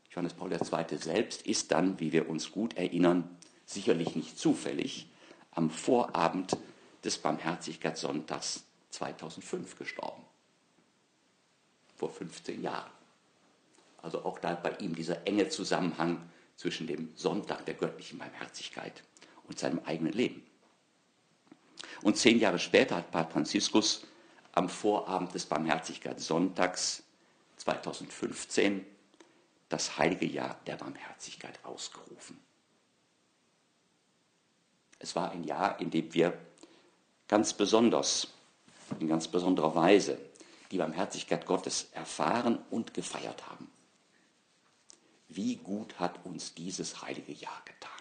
Johannes 0.09 0.33
Paul 0.33 0.53
II. 0.53 0.97
selbst 0.97 1.41
ist 1.45 1.71
dann, 1.71 1.99
wie 1.99 2.11
wir 2.11 2.29
uns 2.29 2.51
gut 2.51 2.77
erinnern, 2.77 3.37
sicherlich 3.65 4.15
nicht 4.15 4.37
zufällig, 4.37 5.07
am 5.51 5.69
Vorabend 5.69 6.57
des 7.03 7.17
Barmherzigkeitssonntags 7.17 8.63
2005 8.93 9.77
gestorben. 9.77 10.23
Vor 11.95 12.09
15 12.09 12.61
Jahren. 12.61 12.91
Also 14.01 14.23
auch 14.23 14.39
da 14.39 14.55
bei 14.55 14.71
ihm 14.77 14.95
dieser 14.95 15.25
enge 15.25 15.49
Zusammenhang 15.49 16.29
zwischen 16.55 16.87
dem 16.87 17.11
Sonntag 17.15 17.65
der 17.65 17.73
göttlichen 17.73 18.19
Barmherzigkeit 18.19 19.03
und 19.47 19.57
seinem 19.57 19.79
eigenen 19.85 20.13
Leben. 20.13 20.45
Und 22.01 22.17
zehn 22.17 22.39
Jahre 22.39 22.59
später 22.59 22.97
hat 22.97 23.11
Papst 23.11 23.33
Franziskus 23.33 24.05
am 24.51 24.69
Vorabend 24.69 25.33
des 25.33 25.45
Barmherzigkeitssonntags 25.45 27.03
2015 27.57 28.85
das 29.69 29.97
heilige 29.97 30.25
Jahr 30.27 30.59
der 30.67 30.75
Barmherzigkeit 30.75 31.57
ausgerufen. 31.63 32.39
Es 34.99 35.15
war 35.15 35.31
ein 35.31 35.43
Jahr, 35.43 35.79
in 35.79 35.89
dem 35.89 36.13
wir 36.13 36.37
ganz 37.27 37.53
besonders, 37.53 38.27
in 38.99 39.07
ganz 39.07 39.27
besonderer 39.27 39.75
Weise 39.75 40.17
die 40.71 40.77
Barmherzigkeit 40.77 41.45
Gottes 41.45 41.89
erfahren 41.93 42.59
und 42.69 42.93
gefeiert 42.93 43.47
haben. 43.49 43.69
Wie 45.27 45.55
gut 45.55 45.99
hat 45.99 46.25
uns 46.25 46.53
dieses 46.53 47.01
heilige 47.01 47.31
Jahr 47.31 47.61
getan. 47.65 47.91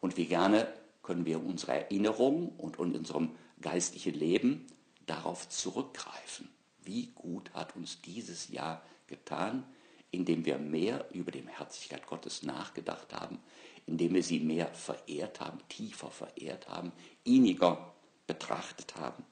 Und 0.00 0.16
wie 0.16 0.26
gerne 0.26 0.72
können 1.02 1.24
wir 1.24 1.44
unsere 1.44 1.72
Erinnerung 1.72 2.50
und 2.56 2.78
in 2.78 2.96
unserem 2.96 3.30
geistlichen 3.60 4.14
Leben 4.14 4.66
darauf 5.06 5.48
zurückgreifen. 5.48 6.48
Wie 6.82 7.08
gut 7.14 7.52
hat 7.54 7.76
uns 7.76 8.00
dieses 8.02 8.48
Jahr 8.48 8.82
getan, 9.06 9.64
indem 10.10 10.44
wir 10.44 10.58
mehr 10.58 11.06
über 11.12 11.30
die 11.30 11.46
Herzlichkeit 11.46 12.06
Gottes 12.06 12.42
nachgedacht 12.42 13.12
haben, 13.14 13.40
indem 13.86 14.14
wir 14.14 14.22
sie 14.22 14.40
mehr 14.40 14.68
verehrt 14.74 15.40
haben, 15.40 15.58
tiefer 15.68 16.10
verehrt 16.10 16.68
haben, 16.68 16.92
inniger 17.24 17.91
betrachtet 18.26 18.96
haben. 18.96 19.24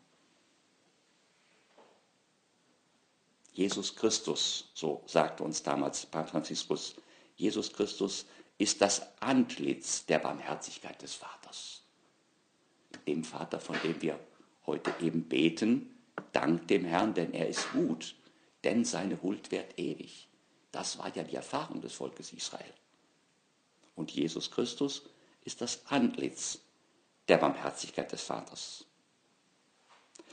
Jesus 3.52 3.94
Christus, 3.94 4.70
so 4.75 5.02
sagte 5.06 5.42
uns 5.42 5.62
damals 5.62 6.06
Papst 6.06 6.32
Franziskus, 6.32 6.94
Jesus 7.37 7.73
Christus 7.73 8.26
ist 8.59 8.80
das 8.80 9.02
Antlitz 9.20 10.06
der 10.06 10.18
Barmherzigkeit 10.18 11.00
des 11.02 11.14
Vaters. 11.14 11.82
Dem 13.06 13.25
Vater, 13.25 13.61
von 13.61 13.76
dem 13.82 14.00
wir 14.02 14.20
heute 14.66 14.94
eben 15.00 15.25
beten, 15.25 15.94
dank 16.32 16.68
dem 16.68 16.85
Herrn, 16.85 17.14
denn 17.14 17.32
er 17.32 17.49
ist 17.49 17.70
gut, 17.73 18.14
denn 18.64 18.85
seine 18.85 19.23
Huld 19.23 19.50
währt 19.50 19.78
ewig. 19.78 20.28
Das 20.73 20.99
war 20.99 21.14
ja 21.16 21.25
die 21.25 21.37
Erfahrung 21.37 21.80
des 21.80 21.94
Volkes 21.94 22.32
Israel. 22.32 22.75
Und 23.97 24.11
Jesus 24.11 24.50
Christus 24.50 25.02
ist 25.44 25.61
das 25.61 25.87
Antlitz 25.87 26.61
der 27.31 27.39
Barmherzigkeit 27.39 28.11
des 28.11 28.23
Vaters. 28.23 28.85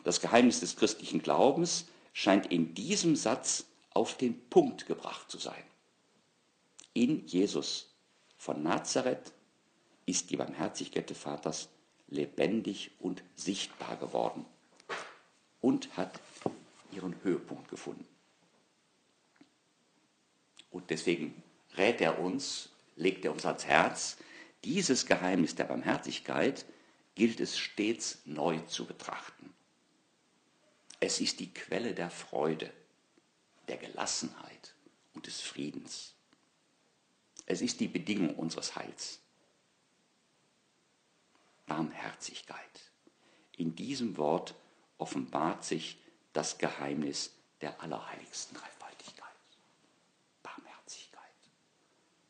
Das 0.03 0.19
Geheimnis 0.19 0.61
des 0.61 0.75
christlichen 0.75 1.21
Glaubens 1.21 1.85
scheint 2.11 2.47
in 2.47 2.73
diesem 2.73 3.15
Satz 3.15 3.65
auf 3.91 4.17
den 4.17 4.49
Punkt 4.49 4.87
gebracht 4.87 5.29
zu 5.29 5.37
sein. 5.37 5.63
In 6.93 7.27
Jesus 7.27 7.93
von 8.35 8.63
Nazareth 8.63 9.31
ist 10.07 10.31
die 10.31 10.37
Barmherzigkeit 10.37 11.07
des 11.07 11.19
Vaters 11.19 11.69
lebendig 12.07 12.91
und 12.99 13.23
sichtbar 13.35 13.97
geworden 13.97 14.45
und 15.61 15.95
hat 15.97 16.19
ihren 16.91 17.15
Höhepunkt 17.21 17.69
gefunden. 17.69 18.07
Und 20.71 20.89
deswegen 20.89 21.43
rät 21.75 22.01
er 22.01 22.19
uns, 22.19 22.69
legt 22.95 23.23
er 23.23 23.33
uns 23.33 23.45
ans 23.45 23.65
Herz, 23.65 24.17
dieses 24.63 25.05
Geheimnis 25.05 25.53
der 25.53 25.65
Barmherzigkeit 25.65 26.65
gilt 27.17 27.39
es 27.39 27.57
stets 27.57 28.19
neu 28.25 28.59
zu 28.67 28.85
betrachten. 28.85 29.51
Es 30.99 31.19
ist 31.19 31.39
die 31.39 31.51
Quelle 31.51 31.95
der 31.95 32.11
Freude, 32.11 32.71
der 33.67 33.77
Gelassenheit 33.77 34.75
und 35.15 35.25
des 35.25 35.41
Friedens. 35.41 36.13
Es 37.47 37.61
ist 37.61 37.79
die 37.79 37.87
Bedingung 37.87 38.35
unseres 38.35 38.75
Heils. 38.75 39.19
Barmherzigkeit. 41.65 42.91
In 43.57 43.75
diesem 43.75 44.17
Wort 44.17 44.53
offenbart 44.99 45.65
sich 45.65 45.97
das 46.33 46.59
Geheimnis 46.59 47.33
der 47.61 47.81
allerheiligsten 47.81 48.55
Dreifaltigkeit. 48.55 48.77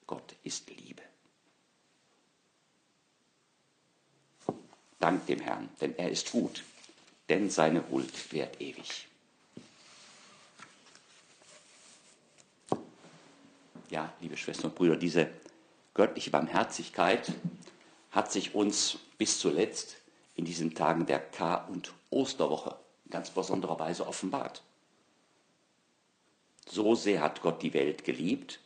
Gott 0.07 0.35
ist 0.43 0.69
Liebe. 0.69 1.03
Dank 4.99 5.25
dem 5.27 5.39
Herrn, 5.39 5.69
denn 5.79 5.97
er 5.97 6.09
ist 6.09 6.31
gut, 6.31 6.63
denn 7.29 7.49
seine 7.49 7.87
Huld 7.89 8.33
währt 8.33 8.59
ewig. 8.59 9.07
Ja, 13.89 14.11
liebe 14.19 14.35
Schwestern 14.35 14.71
und 14.71 14.75
Brüder, 14.75 14.97
diese 14.97 15.29
göttliche 15.93 16.29
Barmherzigkeit 16.29 17.31
hat 18.11 18.31
sich 18.31 18.55
uns 18.55 18.97
bis 19.17 19.39
zuletzt 19.39 19.97
in 20.35 20.45
diesen 20.45 20.73
Tagen 20.73 21.05
der 21.05 21.19
Kar- 21.19 21.69
und 21.69 21.93
Osterwoche 22.09 22.75
in 23.05 23.11
ganz 23.11 23.29
besonderer 23.29 23.79
Weise 23.79 24.05
offenbart. 24.05 24.63
So 26.67 26.95
sehr 26.95 27.21
hat 27.21 27.41
Gott 27.41 27.61
die 27.61 27.73
Welt 27.73 28.03
geliebt, 28.03 28.59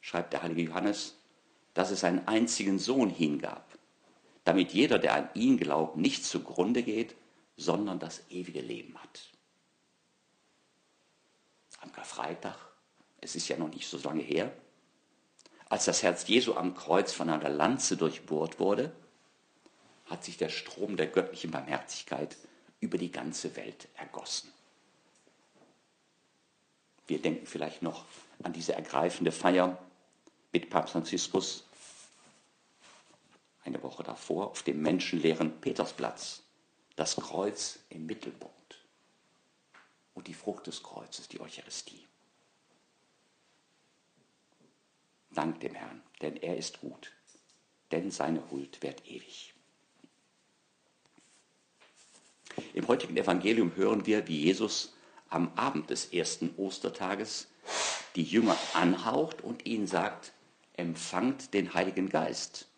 schreibt 0.00 0.32
der 0.32 0.42
heilige 0.42 0.62
Johannes, 0.62 1.14
dass 1.72 1.90
es 1.90 2.04
einen 2.04 2.26
einzigen 2.26 2.78
Sohn 2.78 3.10
hingab, 3.10 3.66
damit 4.44 4.72
jeder, 4.72 4.98
der 4.98 5.14
an 5.14 5.28
ihn 5.34 5.56
glaubt, 5.56 5.96
nicht 5.96 6.24
zugrunde 6.24 6.82
geht, 6.82 7.16
sondern 7.56 7.98
das 7.98 8.22
ewige 8.30 8.60
Leben 8.60 8.96
hat. 9.02 9.30
Am 11.80 11.92
Karfreitag, 11.92 12.56
es 13.20 13.34
ist 13.36 13.48
ja 13.48 13.56
noch 13.56 13.68
nicht 13.68 13.88
so 13.88 13.98
lange 13.98 14.22
her, 14.22 14.52
als 15.68 15.86
das 15.86 16.02
Herz 16.02 16.26
Jesu 16.28 16.54
am 16.54 16.74
Kreuz 16.74 17.12
von 17.12 17.30
einer 17.30 17.48
Lanze 17.48 17.96
durchbohrt 17.96 18.60
wurde, 18.60 18.94
hat 20.06 20.22
sich 20.22 20.36
der 20.36 20.50
Strom 20.50 20.96
der 20.96 21.06
göttlichen 21.06 21.50
Barmherzigkeit 21.50 22.36
über 22.80 22.98
die 22.98 23.10
ganze 23.10 23.56
Welt 23.56 23.88
ergossen. 23.96 24.52
Wir 27.06 27.20
denken 27.20 27.46
vielleicht 27.46 27.82
noch 27.82 28.04
an 28.42 28.52
diese 28.52 28.74
ergreifende 28.74 29.32
Feier 29.32 29.78
mit 30.52 30.70
Papst 30.70 30.92
Franziskus 30.92 31.64
eine 33.64 33.82
Woche 33.82 34.02
davor 34.02 34.50
auf 34.50 34.62
dem 34.62 34.82
menschenleeren 34.82 35.60
Petersplatz. 35.60 36.42
Das 36.96 37.16
Kreuz 37.16 37.80
im 37.88 38.06
Mittelpunkt 38.06 38.54
und 40.14 40.28
die 40.28 40.34
Frucht 40.34 40.66
des 40.66 40.82
Kreuzes, 40.82 41.28
die 41.28 41.40
Eucharistie. 41.40 42.06
Dank 45.32 45.58
dem 45.60 45.74
Herrn, 45.74 46.02
denn 46.22 46.36
er 46.36 46.56
ist 46.56 46.80
gut, 46.80 47.12
denn 47.90 48.12
seine 48.12 48.48
Huld 48.50 48.82
währt 48.82 49.04
ewig. 49.06 49.54
Im 52.72 52.86
heutigen 52.86 53.16
Evangelium 53.16 53.74
hören 53.74 54.06
wir, 54.06 54.28
wie 54.28 54.42
Jesus 54.42 54.94
am 55.28 55.52
Abend 55.56 55.90
des 55.90 56.12
ersten 56.12 56.54
Ostertages 56.56 57.48
die 58.14 58.22
Jünger 58.22 58.56
anhaucht 58.74 59.40
und 59.42 59.66
ihnen 59.66 59.88
sagt, 59.88 60.32
empfangt 60.74 61.52
den 61.52 61.74
Heiligen 61.74 62.08
Geist. 62.08 62.68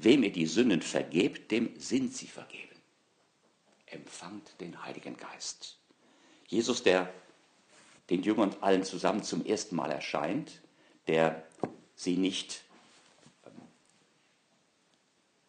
Wem 0.00 0.22
ihr 0.22 0.30
die 0.30 0.46
Sünden 0.46 0.80
vergebt, 0.80 1.50
dem 1.50 1.78
sind 1.80 2.14
sie 2.14 2.28
vergeben. 2.28 2.76
Empfangt 3.86 4.60
den 4.60 4.84
Heiligen 4.84 5.16
Geist. 5.16 5.76
Jesus, 6.46 6.84
der 6.84 7.12
den 8.08 8.22
Jüngern 8.22 8.54
allen 8.60 8.84
zusammen 8.84 9.24
zum 9.24 9.44
ersten 9.44 9.74
Mal 9.74 9.90
erscheint, 9.90 10.62
der 11.08 11.44
sie 11.96 12.16
nicht, 12.16 12.62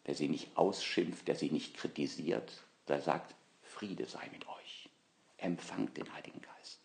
der 0.07 0.15
sie 0.15 0.27
nicht 0.27 0.57
ausschimpft, 0.57 1.27
der 1.27 1.35
sie 1.35 1.51
nicht 1.51 1.77
kritisiert, 1.77 2.63
der 2.87 3.01
sagt, 3.01 3.35
Friede 3.61 4.07
sei 4.07 4.27
mit 4.31 4.47
euch. 4.47 4.89
Empfangt 5.37 5.95
den 5.95 6.11
Heiligen 6.11 6.41
Geist. 6.41 6.79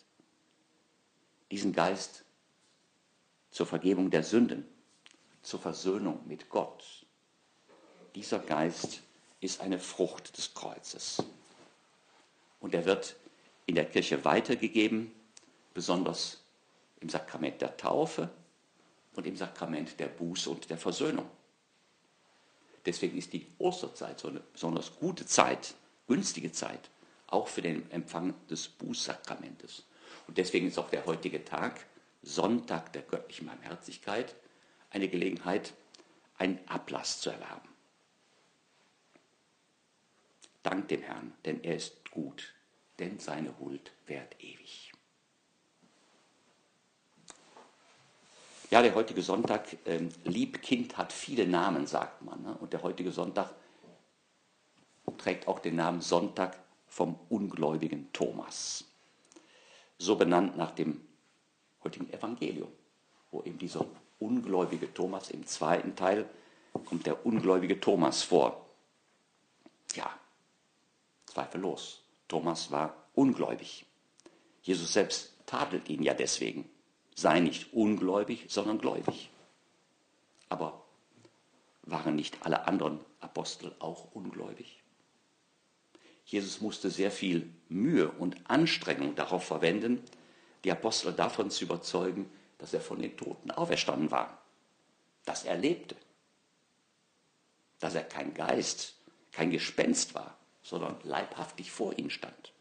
Diesen 1.50 1.72
Geist 1.72 2.26
zur 3.50 3.66
Vergebung 3.66 4.10
der 4.10 4.22
Sünden, 4.22 4.68
zur 5.40 5.60
Versöhnung 5.60 6.20
mit 6.26 6.50
Gott. 6.50 7.03
Dieser 8.14 8.38
Geist 8.38 9.00
ist 9.40 9.60
eine 9.60 9.78
Frucht 9.78 10.36
des 10.38 10.54
Kreuzes. 10.54 11.22
Und 12.60 12.74
er 12.74 12.84
wird 12.84 13.16
in 13.66 13.74
der 13.74 13.86
Kirche 13.86 14.24
weitergegeben, 14.24 15.12
besonders 15.74 16.42
im 17.00 17.08
Sakrament 17.08 17.60
der 17.60 17.76
Taufe 17.76 18.30
und 19.16 19.26
im 19.26 19.36
Sakrament 19.36 19.98
der 19.98 20.06
Buße 20.06 20.48
und 20.48 20.70
der 20.70 20.78
Versöhnung. 20.78 21.28
Deswegen 22.86 23.18
ist 23.18 23.32
die 23.32 23.46
Osterzeit 23.58 24.20
so 24.20 24.28
eine 24.28 24.40
besonders 24.40 24.94
gute 24.96 25.26
Zeit, 25.26 25.74
günstige 26.06 26.52
Zeit, 26.52 26.90
auch 27.26 27.48
für 27.48 27.62
den 27.62 27.90
Empfang 27.90 28.34
des 28.48 28.68
Bußsakramentes. 28.68 29.84
Und 30.28 30.38
deswegen 30.38 30.68
ist 30.68 30.78
auch 30.78 30.90
der 30.90 31.04
heutige 31.06 31.44
Tag, 31.44 31.84
Sonntag 32.22 32.92
der 32.92 33.02
göttlichen 33.02 33.46
Barmherzigkeit, 33.46 34.34
eine 34.90 35.08
Gelegenheit, 35.08 35.74
einen 36.38 36.60
Ablass 36.68 37.20
zu 37.20 37.30
erwerben. 37.30 37.73
Dank 40.64 40.88
dem 40.88 41.02
Herrn, 41.02 41.32
denn 41.44 41.62
er 41.62 41.76
ist 41.76 42.10
gut, 42.10 42.54
denn 42.98 43.20
seine 43.20 43.56
Huld 43.60 43.92
währt 44.06 44.34
ewig. 44.42 44.92
Ja, 48.70 48.82
der 48.82 48.94
heutige 48.94 49.22
Sonntag, 49.22 49.76
äh, 49.84 50.08
Liebkind 50.24 50.96
hat 50.96 51.12
viele 51.12 51.46
Namen, 51.46 51.86
sagt 51.86 52.22
man. 52.22 52.42
Ne? 52.42 52.56
Und 52.56 52.72
der 52.72 52.82
heutige 52.82 53.12
Sonntag 53.12 53.54
trägt 55.18 55.46
auch 55.46 55.60
den 55.60 55.76
Namen 55.76 56.00
Sonntag 56.00 56.58
vom 56.88 57.20
ungläubigen 57.28 58.12
Thomas. 58.12 58.84
So 59.98 60.16
benannt 60.16 60.56
nach 60.56 60.72
dem 60.72 61.06
heutigen 61.84 62.10
Evangelium, 62.12 62.72
wo 63.30 63.42
eben 63.42 63.58
dieser 63.58 63.84
ungläubige 64.18 64.92
Thomas 64.92 65.30
im 65.30 65.46
zweiten 65.46 65.94
Teil 65.94 66.28
kommt 66.84 67.06
der 67.06 67.24
ungläubige 67.24 67.78
Thomas 67.80 68.22
vor. 68.22 68.66
Ja, 69.94 70.10
zweifellos. 71.34 72.02
Thomas 72.28 72.70
war 72.70 72.94
ungläubig. 73.14 73.84
Jesus 74.62 74.92
selbst 74.92 75.34
tadelt 75.46 75.88
ihn 75.88 76.02
ja 76.02 76.14
deswegen. 76.14 76.68
Sei 77.14 77.40
nicht 77.40 77.72
ungläubig, 77.72 78.46
sondern 78.48 78.78
gläubig. 78.78 79.30
Aber 80.48 80.84
waren 81.82 82.14
nicht 82.14 82.44
alle 82.46 82.66
anderen 82.66 83.00
Apostel 83.20 83.74
auch 83.78 84.14
ungläubig? 84.14 84.82
Jesus 86.24 86.60
musste 86.60 86.90
sehr 86.90 87.10
viel 87.10 87.52
Mühe 87.68 88.10
und 88.10 88.48
Anstrengung 88.48 89.14
darauf 89.14 89.44
verwenden, 89.44 90.02
die 90.62 90.72
Apostel 90.72 91.12
davon 91.12 91.50
zu 91.50 91.64
überzeugen, 91.64 92.30
dass 92.58 92.72
er 92.72 92.80
von 92.80 93.00
den 93.00 93.16
Toten 93.16 93.50
auferstanden 93.50 94.10
war, 94.10 94.42
dass 95.26 95.44
er 95.44 95.58
lebte, 95.58 95.96
dass 97.80 97.94
er 97.94 98.04
kein 98.04 98.32
Geist, 98.32 98.94
kein 99.32 99.50
Gespenst 99.50 100.14
war, 100.14 100.38
sondern 100.64 100.96
leibhaftig 101.04 101.70
vor 101.70 101.96
ihnen 101.96 102.10
stand. 102.10 102.52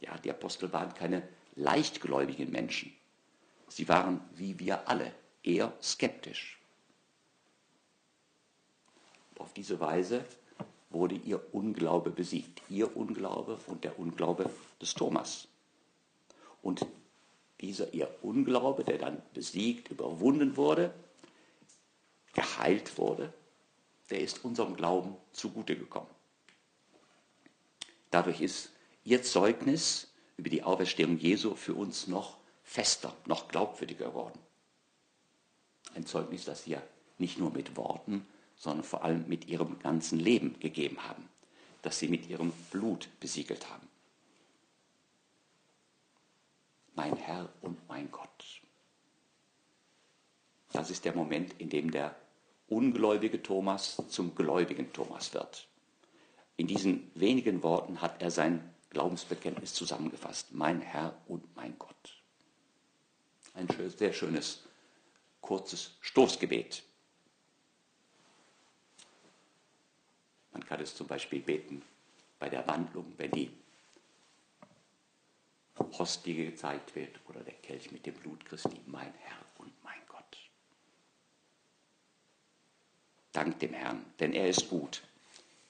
Ja, 0.00 0.16
die 0.16 0.30
Apostel 0.30 0.72
waren 0.72 0.94
keine 0.94 1.28
leichtgläubigen 1.56 2.50
Menschen. 2.50 2.94
Sie 3.68 3.86
waren 3.88 4.20
wie 4.32 4.58
wir 4.58 4.88
alle 4.88 5.12
eher 5.42 5.72
skeptisch. 5.82 6.58
Auf 9.38 9.52
diese 9.52 9.80
Weise 9.80 10.24
wurde 10.90 11.16
ihr 11.16 11.54
Unglaube 11.54 12.10
besiegt. 12.10 12.62
Ihr 12.68 12.96
Unglaube 12.96 13.58
und 13.66 13.84
der 13.84 13.98
Unglaube 13.98 14.50
des 14.80 14.94
Thomas. 14.94 15.48
Und 16.62 16.86
dieser 17.60 17.92
ihr 17.94 18.14
Unglaube, 18.22 18.84
der 18.84 18.98
dann 18.98 19.22
besiegt, 19.34 19.90
überwunden 19.90 20.56
wurde, 20.56 20.94
geheilt 22.32 22.96
wurde, 22.98 23.32
der 24.10 24.20
ist 24.20 24.44
unserem 24.44 24.76
Glauben 24.76 25.16
zugute 25.32 25.76
gekommen. 25.76 26.10
Dadurch 28.10 28.40
ist 28.40 28.72
ihr 29.04 29.22
Zeugnis 29.22 30.12
über 30.36 30.50
die 30.50 30.62
Auferstehung 30.62 31.18
Jesu 31.18 31.54
für 31.54 31.74
uns 31.74 32.06
noch 32.08 32.38
fester, 32.64 33.16
noch 33.26 33.48
glaubwürdiger 33.48 34.06
geworden. 34.06 34.38
Ein 35.94 36.06
Zeugnis, 36.06 36.44
das 36.44 36.66
wir 36.66 36.82
nicht 37.18 37.38
nur 37.38 37.50
mit 37.52 37.76
Worten, 37.76 38.26
sondern 38.56 38.84
vor 38.84 39.04
allem 39.04 39.26
mit 39.28 39.46
ihrem 39.46 39.78
ganzen 39.78 40.18
Leben 40.18 40.58
gegeben 40.60 41.02
haben, 41.06 41.28
das 41.82 41.98
sie 41.98 42.08
mit 42.08 42.28
ihrem 42.28 42.52
Blut 42.70 43.08
besiegelt 43.20 43.70
haben. 43.70 43.88
Mein 46.94 47.16
Herr 47.16 47.48
und 47.62 47.88
mein 47.88 48.10
Gott. 48.10 48.60
Das 50.72 50.90
ist 50.90 51.04
der 51.04 51.14
Moment, 51.14 51.54
in 51.58 51.70
dem 51.70 51.90
der 51.90 52.14
ungläubige 52.70 53.42
Thomas 53.42 54.02
zum 54.08 54.34
gläubigen 54.34 54.92
Thomas 54.92 55.34
wird. 55.34 55.68
In 56.56 56.66
diesen 56.66 57.10
wenigen 57.14 57.62
Worten 57.62 58.00
hat 58.00 58.22
er 58.22 58.30
sein 58.30 58.74
Glaubensbekenntnis 58.90 59.74
zusammengefasst. 59.74 60.52
Mein 60.52 60.80
Herr 60.80 61.20
und 61.26 61.54
mein 61.56 61.78
Gott. 61.78 62.22
Ein 63.54 63.68
sehr 63.96 64.12
schönes, 64.12 64.62
kurzes 65.40 65.96
Stoßgebet. 66.00 66.82
Man 70.52 70.64
kann 70.64 70.80
es 70.80 70.94
zum 70.94 71.06
Beispiel 71.06 71.40
beten 71.40 71.82
bei 72.38 72.48
der 72.48 72.66
Wandlung, 72.66 73.12
wenn 73.16 73.30
die 73.32 73.50
Hostie 75.98 76.34
gezeigt 76.34 76.94
wird 76.94 77.18
oder 77.28 77.40
der 77.40 77.54
Kelch 77.54 77.90
mit 77.90 78.06
dem 78.06 78.14
Blut 78.14 78.44
Christi, 78.44 78.80
mein 78.86 79.12
Herr 79.14 79.38
und 79.58 79.72
mein 79.82 80.00
Gott. 80.08 80.36
Dank 83.32 83.58
dem 83.60 83.72
Herrn, 83.72 84.04
denn 84.18 84.32
er 84.32 84.48
ist 84.48 84.68
gut, 84.68 85.02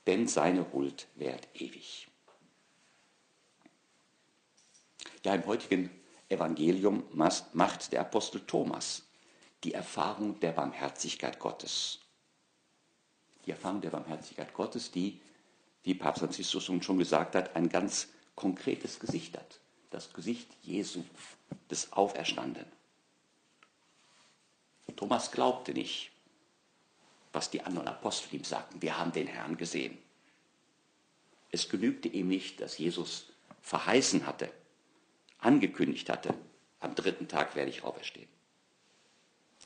denn 0.06 0.26
seine 0.28 0.72
Huld 0.72 1.06
währt 1.16 1.48
ewig. 1.54 2.08
Ja, 5.24 5.34
im 5.34 5.46
heutigen 5.46 5.90
Evangelium 6.28 7.04
macht 7.52 7.92
der 7.92 8.00
Apostel 8.00 8.40
Thomas 8.46 9.06
die 9.64 9.74
Erfahrung 9.74 10.40
der 10.40 10.52
Barmherzigkeit 10.52 11.38
Gottes 11.38 12.00
die 13.46 13.50
Erfahrung 13.50 13.80
der 13.80 13.90
Barmherzigkeit 13.90 14.52
Gottes, 14.54 14.90
die, 14.90 15.20
wie 15.82 15.94
Papst 15.94 16.20
Franziskus 16.20 16.64
schon 16.64 16.98
gesagt 16.98 17.34
hat, 17.34 17.56
ein 17.56 17.68
ganz 17.68 18.08
konkretes 18.34 19.00
Gesicht 19.00 19.36
hat. 19.36 19.60
Das 19.90 20.12
Gesicht 20.12 20.48
Jesu, 20.62 21.02
des 21.70 21.92
Auferstandenen. 21.92 22.70
Thomas 24.96 25.30
glaubte 25.30 25.72
nicht, 25.72 26.10
was 27.32 27.50
die 27.50 27.62
anderen 27.62 27.88
Apostel 27.88 28.36
ihm 28.36 28.44
sagten. 28.44 28.82
Wir 28.82 28.98
haben 28.98 29.12
den 29.12 29.26
Herrn 29.26 29.56
gesehen. 29.56 29.98
Es 31.50 31.68
genügte 31.68 32.08
ihm 32.08 32.28
nicht, 32.28 32.60
dass 32.60 32.78
Jesus 32.78 33.26
verheißen 33.62 34.26
hatte, 34.26 34.50
angekündigt 35.38 36.08
hatte, 36.08 36.34
am 36.80 36.94
dritten 36.94 37.28
Tag 37.28 37.54
werde 37.56 37.70
ich 37.70 37.82
auferstehen. 37.82 38.28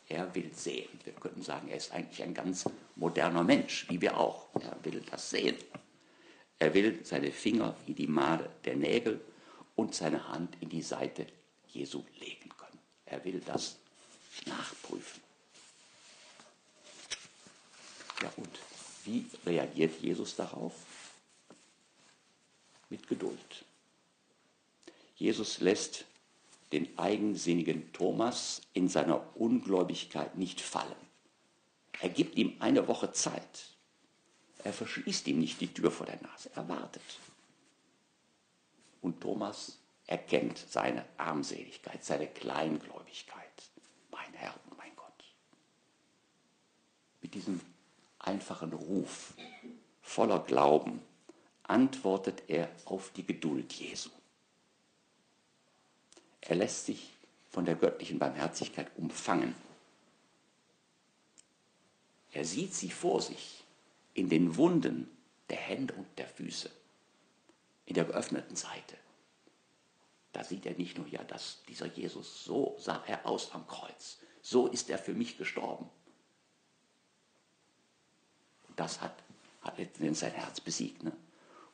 Er 0.09 0.35
will 0.35 0.53
sehen. 0.53 0.89
Wir 1.05 1.15
könnten 1.15 1.43
sagen, 1.43 1.69
er 1.69 1.77
ist 1.77 1.93
eigentlich 1.93 2.23
ein 2.23 2.35
ganz 2.35 2.69
moderner 2.97 3.43
Mensch, 3.43 3.87
wie 3.89 4.01
wir 4.01 4.19
auch. 4.19 4.49
Er 4.55 4.85
will 4.85 5.03
das 5.11 5.31
sehen. 5.31 5.57
Er 6.59 6.75
will 6.75 7.05
seine 7.05 7.33
Finger 7.33 7.75
wie 7.87 7.95
die 7.95 8.07
Male 8.07 8.51
der 8.65 8.77
Nägel 8.77 9.21
und 9.77 9.95
seine 9.95 10.29
Hand 10.29 10.57
in 10.61 10.69
die 10.69 10.83
Seite 10.83 11.27
Jesu 11.69 12.05
legen 12.21 12.51
können. 12.57 12.79
Er 13.07 13.25
will 13.25 13.41
das 13.45 13.79
nachprüfen. 14.47 15.24
Ja, 18.25 18.33
und 18.39 18.59
wie 19.05 19.27
reagiert 19.45 20.01
Jesus 20.01 20.35
darauf? 20.35 20.73
Mit 22.89 23.07
Geduld. 23.07 23.67
Jesus 25.17 25.61
lässt 25.61 26.07
den 26.73 26.99
eigensinnigen 26.99 27.93
Thomas 27.93 28.63
in 28.73 28.89
seiner 28.89 29.37
Ungläubigkeit 29.37 30.39
nicht 30.39 30.63
fallen. 30.63 30.97
Er 32.01 32.09
gibt 32.09 32.37
ihm 32.37 32.57
eine 32.61 32.89
Woche 32.89 33.13
Zeit. 33.13 33.67
Er 34.63 34.73
verschließt 34.73 35.29
ihm 35.29 35.41
nicht 35.41 35.61
die 35.61 35.75
Tür 35.75 35.91
vor 35.91 36.07
der 36.07 36.21
Nase. 36.23 36.51
Er 36.55 36.67
wartet. 36.67 37.03
Und 39.03 39.21
Thomas 39.21 39.77
erkennt 40.07 40.57
seine 40.57 41.05
Armseligkeit, 41.19 42.03
seine 42.03 42.29
Kleingläubigkeit. 42.29 43.69
Mein 44.11 44.33
Herr 44.33 44.55
und 44.65 44.79
mein 44.79 44.97
Gott. 44.97 45.25
Mit 47.21 47.35
diesem 47.35 47.61
einfachen 48.27 48.73
Ruf 48.73 49.35
voller 50.03 50.41
Glauben 50.41 51.01
antwortet 51.63 52.43
er 52.49 52.69
auf 52.85 53.11
die 53.11 53.27
Geduld 53.27 53.73
Jesu. 53.73 54.11
Er 56.41 56.57
lässt 56.57 56.87
sich 56.87 57.11
von 57.51 57.65
der 57.65 57.75
göttlichen 57.75 58.19
Barmherzigkeit 58.19 58.91
umfangen. 58.97 59.55
Er 62.33 62.45
sieht 62.45 62.75
sie 62.75 62.91
vor 62.91 63.23
sich 63.23 63.65
in 64.13 64.29
den 64.29 64.57
Wunden 64.57 65.09
der 65.49 65.57
Hände 65.57 65.95
und 65.95 66.07
der 66.19 66.29
Füße, 66.29 66.71
in 67.87 67.95
der 67.95 68.05
geöffneten 68.05 68.57
Seite. 68.57 68.97
Da 70.33 70.43
sieht 70.43 70.67
er 70.67 70.75
nicht 70.75 70.99
nur, 70.99 71.07
ja, 71.07 71.23
dass 71.23 71.63
dieser 71.69 71.87
Jesus, 71.87 72.45
so 72.45 72.77
sah 72.79 73.03
er 73.07 73.25
aus 73.25 73.53
am 73.53 73.67
Kreuz, 73.67 74.19
so 74.43 74.67
ist 74.67 74.91
er 74.91 74.99
für 74.99 75.15
mich 75.15 75.39
gestorben. 75.39 75.89
Das 78.77 79.01
hat, 79.01 79.15
hat 79.63 79.79
letztendlich 79.79 80.19
sein 80.19 80.33
Herz 80.33 80.61
besiegt. 80.61 81.03
Ne? 81.03 81.13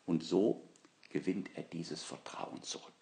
Und 0.07 0.23
so 0.23 0.69
gewinnt 1.11 1.51
er 1.55 1.63
dieses 1.63 2.03
Vertrauen 2.03 2.63
zurück. 2.63 2.93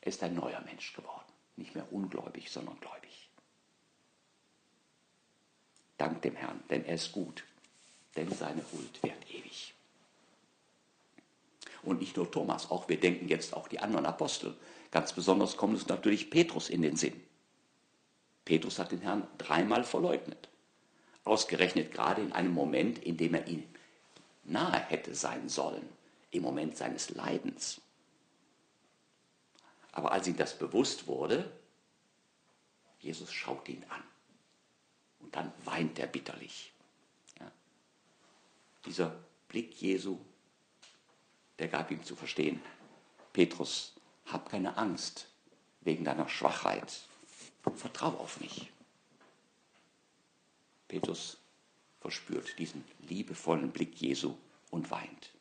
Er 0.00 0.08
ist 0.08 0.22
ein 0.22 0.34
neuer 0.34 0.60
Mensch 0.60 0.92
geworden. 0.92 1.24
Nicht 1.56 1.74
mehr 1.74 1.92
ungläubig, 1.92 2.50
sondern 2.50 2.78
gläubig. 2.80 3.30
Dank 5.98 6.22
dem 6.22 6.36
Herrn, 6.36 6.62
denn 6.68 6.84
er 6.84 6.96
ist 6.96 7.12
gut, 7.12 7.44
denn 8.14 8.30
seine 8.30 8.62
Huld 8.70 9.02
währt 9.02 9.30
ewig. 9.30 9.74
Und 11.82 12.00
nicht 12.00 12.16
nur 12.16 12.30
Thomas, 12.30 12.70
auch 12.70 12.88
wir 12.88 13.00
denken 13.00 13.28
jetzt 13.28 13.54
auch 13.54 13.68
die 13.68 13.78
anderen 13.78 14.06
Apostel. 14.06 14.56
Ganz 14.90 15.12
besonders 15.12 15.56
kommt 15.56 15.74
uns 15.74 15.86
natürlich 15.88 16.30
Petrus 16.30 16.68
in 16.68 16.82
den 16.82 16.96
Sinn. 16.96 17.20
Petrus 18.46 18.78
hat 18.78 18.92
den 18.92 19.02
Herrn 19.02 19.26
dreimal 19.36 19.84
verleugnet. 19.84 20.48
Ausgerechnet 21.24 21.92
gerade 21.92 22.22
in 22.22 22.32
einem 22.32 22.54
Moment, 22.54 22.98
in 23.00 23.18
dem 23.18 23.34
er 23.34 23.46
ihm 23.46 23.64
nahe 24.44 24.78
hätte 24.78 25.14
sein 25.14 25.48
sollen, 25.48 25.86
im 26.30 26.42
Moment 26.42 26.76
seines 26.76 27.10
Leidens. 27.10 27.80
Aber 29.90 30.12
als 30.12 30.28
ihm 30.28 30.36
das 30.36 30.56
bewusst 30.56 31.08
wurde, 31.08 31.50
Jesus 33.00 33.32
schaut 33.32 33.68
ihn 33.68 33.84
an. 33.88 34.02
Und 35.18 35.34
dann 35.34 35.52
weint 35.64 35.98
er 35.98 36.06
bitterlich. 36.06 36.72
Ja. 37.40 37.50
Dieser 38.84 39.16
Blick 39.48 39.74
Jesu, 39.82 40.18
der 41.58 41.66
gab 41.66 41.90
ihm 41.90 42.04
zu 42.04 42.14
verstehen, 42.14 42.62
Petrus, 43.32 43.94
hab 44.26 44.50
keine 44.50 44.76
Angst 44.76 45.28
wegen 45.80 46.04
deiner 46.04 46.28
Schwachheit. 46.28 47.08
Vertrau 47.74 48.08
auf 48.08 48.40
mich. 48.40 48.70
Petrus 50.88 51.38
verspürt 52.00 52.58
diesen 52.58 52.84
liebevollen 53.08 53.70
Blick 53.72 54.00
Jesu 54.00 54.36
und 54.70 54.90
weint. 54.90 55.32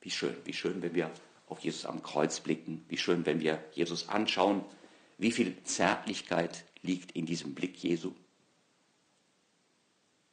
Wie 0.00 0.10
schön, 0.10 0.36
wie 0.44 0.52
schön, 0.52 0.82
wenn 0.82 0.94
wir 0.94 1.10
auf 1.48 1.60
Jesus 1.60 1.86
am 1.86 2.02
Kreuz 2.02 2.40
blicken, 2.40 2.84
wie 2.88 2.98
schön, 2.98 3.26
wenn 3.26 3.40
wir 3.40 3.62
Jesus 3.72 4.08
anschauen, 4.08 4.64
wie 5.18 5.32
viel 5.32 5.62
Zärtlichkeit 5.64 6.64
liegt 6.82 7.12
in 7.12 7.26
diesem 7.26 7.54
Blick 7.54 7.82
Jesu. 7.82 8.12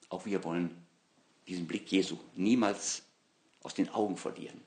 Auch 0.10 0.26
wir 0.26 0.44
wollen 0.44 0.86
diesen 1.48 1.68
Blick 1.68 1.92
Jesu 1.92 2.18
niemals 2.36 3.04
aus 3.62 3.74
den 3.74 3.90
Augen 3.90 4.18
verlieren 4.18 4.62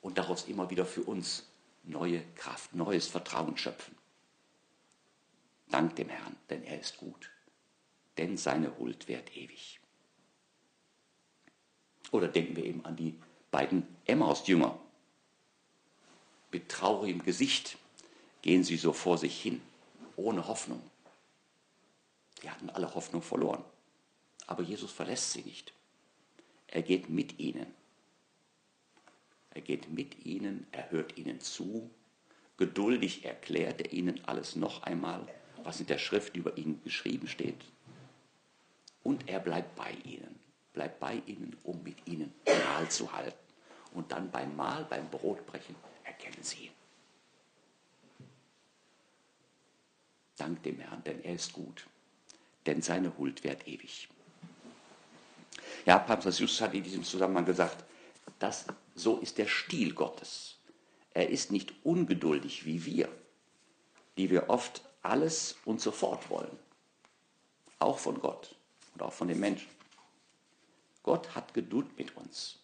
und 0.00 0.18
daraus 0.18 0.48
immer 0.48 0.70
wieder 0.70 0.84
für 0.84 1.02
uns 1.02 1.48
neue 1.86 2.22
Kraft, 2.34 2.74
neues 2.74 3.06
Vertrauen 3.06 3.56
schöpfen. 3.56 3.96
Dank 5.68 5.96
dem 5.96 6.08
Herrn, 6.08 6.36
denn 6.50 6.62
er 6.62 6.80
ist 6.80 6.96
gut, 6.96 7.30
denn 8.18 8.36
seine 8.36 8.78
Huld 8.78 9.08
währt 9.08 9.36
ewig. 9.36 9.80
Oder 12.12 12.28
denken 12.28 12.56
wir 12.56 12.64
eben 12.64 12.84
an 12.84 12.96
die 12.96 13.18
beiden 13.50 13.86
Emmaus-Jünger. 14.06 14.78
Mit 16.52 16.68
traurigem 16.68 17.22
Gesicht 17.22 17.78
gehen 18.42 18.62
sie 18.62 18.76
so 18.76 18.92
vor 18.92 19.18
sich 19.18 19.40
hin, 19.40 19.60
ohne 20.16 20.46
Hoffnung. 20.46 20.82
Sie 22.40 22.50
hatten 22.50 22.70
alle 22.70 22.94
Hoffnung 22.94 23.22
verloren. 23.22 23.64
Aber 24.46 24.62
Jesus 24.62 24.92
verlässt 24.92 25.32
sie 25.32 25.42
nicht. 25.42 25.72
Er 26.68 26.82
geht 26.82 27.08
mit 27.08 27.38
ihnen. 27.40 27.66
Er 29.56 29.62
geht 29.62 29.90
mit 29.90 30.26
ihnen, 30.26 30.66
er 30.70 30.90
hört 30.90 31.16
ihnen 31.16 31.40
zu. 31.40 31.90
Geduldig 32.58 33.24
erklärt 33.24 33.80
er 33.80 33.90
ihnen 33.90 34.22
alles 34.26 34.54
noch 34.54 34.82
einmal, 34.82 35.26
was 35.64 35.80
in 35.80 35.86
der 35.86 35.96
Schrift 35.96 36.36
über 36.36 36.58
ihn 36.58 36.82
geschrieben 36.84 37.26
steht. 37.26 37.64
Und 39.02 39.30
er 39.30 39.40
bleibt 39.40 39.74
bei 39.74 39.92
ihnen, 40.04 40.38
bleibt 40.74 41.00
bei 41.00 41.22
ihnen, 41.24 41.56
um 41.62 41.82
mit 41.82 42.06
ihnen 42.06 42.34
Mahl 42.44 42.90
zu 42.90 43.10
halten 43.14 43.38
und 43.94 44.12
dann 44.12 44.30
beim 44.30 44.54
Mahl, 44.56 44.84
beim 44.84 45.08
Brotbrechen 45.08 45.74
erkennen 46.04 46.42
sie 46.42 46.66
ihn. 46.66 46.72
Dank 50.36 50.62
dem 50.64 50.80
Herrn, 50.80 51.02
denn 51.02 51.24
er 51.24 51.34
ist 51.34 51.54
gut, 51.54 51.86
denn 52.66 52.82
seine 52.82 53.16
Huld 53.16 53.42
währt 53.42 53.66
ewig. 53.66 54.06
Ja, 55.86 55.98
Papst 55.98 56.26
Justus 56.38 56.60
hat 56.60 56.74
in 56.74 56.82
diesem 56.82 57.04
Zusammenhang 57.04 57.46
gesagt, 57.46 57.86
das, 58.38 58.66
so 58.96 59.18
ist 59.18 59.38
der 59.38 59.46
Stil 59.46 59.94
Gottes. 59.94 60.58
Er 61.14 61.30
ist 61.30 61.52
nicht 61.52 61.72
ungeduldig 61.84 62.66
wie 62.66 62.84
wir, 62.84 63.08
die 64.16 64.30
wir 64.30 64.50
oft 64.50 64.82
alles 65.02 65.56
und 65.64 65.80
sofort 65.80 66.28
wollen. 66.28 66.58
Auch 67.78 67.98
von 67.98 68.18
Gott 68.20 68.56
und 68.94 69.02
auch 69.02 69.12
von 69.12 69.28
den 69.28 69.38
Menschen. 69.38 69.68
Gott 71.04 71.36
hat 71.36 71.54
Geduld 71.54 71.96
mit 71.96 72.16
uns 72.16 72.58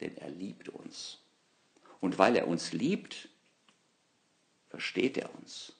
denn 0.00 0.16
er 0.16 0.30
liebt 0.30 0.68
uns. 0.68 1.18
Und 2.00 2.18
weil 2.18 2.36
er 2.36 2.48
uns 2.48 2.72
liebt, 2.72 3.28
versteht 4.68 5.18
er 5.18 5.34
uns. 5.36 5.72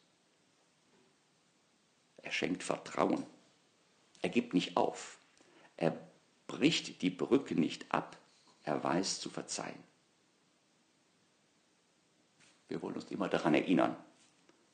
Er 2.19 2.33
schenkt 2.33 2.63
Vertrauen. 2.63 3.25
Er 4.21 4.29
gibt 4.29 4.53
nicht 4.53 4.77
auf. 4.77 5.19
Er 5.77 5.97
bricht 6.47 7.01
die 7.01 7.11
Brücke 7.11 7.55
nicht 7.55 7.91
ab. 7.93 8.19
Er 8.71 8.85
weiß 8.85 9.19
zu 9.19 9.31
verzeihen. 9.31 9.83
Wir 12.69 12.81
wollen 12.81 12.95
uns 12.95 13.11
immer 13.11 13.29
daran 13.29 13.53
erinnern, 13.53 13.97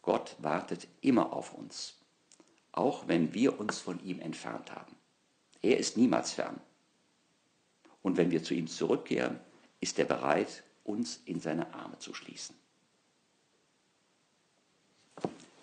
Gott 0.02 0.36
wartet 0.38 0.86
immer 1.00 1.32
auf 1.32 1.54
uns, 1.54 1.96
auch 2.72 3.08
wenn 3.08 3.32
wir 3.32 3.58
uns 3.58 3.78
von 3.78 3.98
ihm 4.04 4.20
entfernt 4.20 4.70
haben. 4.70 4.94
Er 5.62 5.78
ist 5.78 5.96
niemals 5.96 6.32
fern. 6.32 6.60
Und 8.02 8.18
wenn 8.18 8.30
wir 8.30 8.42
zu 8.42 8.52
ihm 8.52 8.66
zurückkehren, 8.66 9.40
ist 9.80 9.98
er 9.98 10.04
bereit, 10.04 10.62
uns 10.84 11.22
in 11.24 11.40
seine 11.40 11.72
Arme 11.72 11.98
zu 11.98 12.12
schließen. 12.12 12.54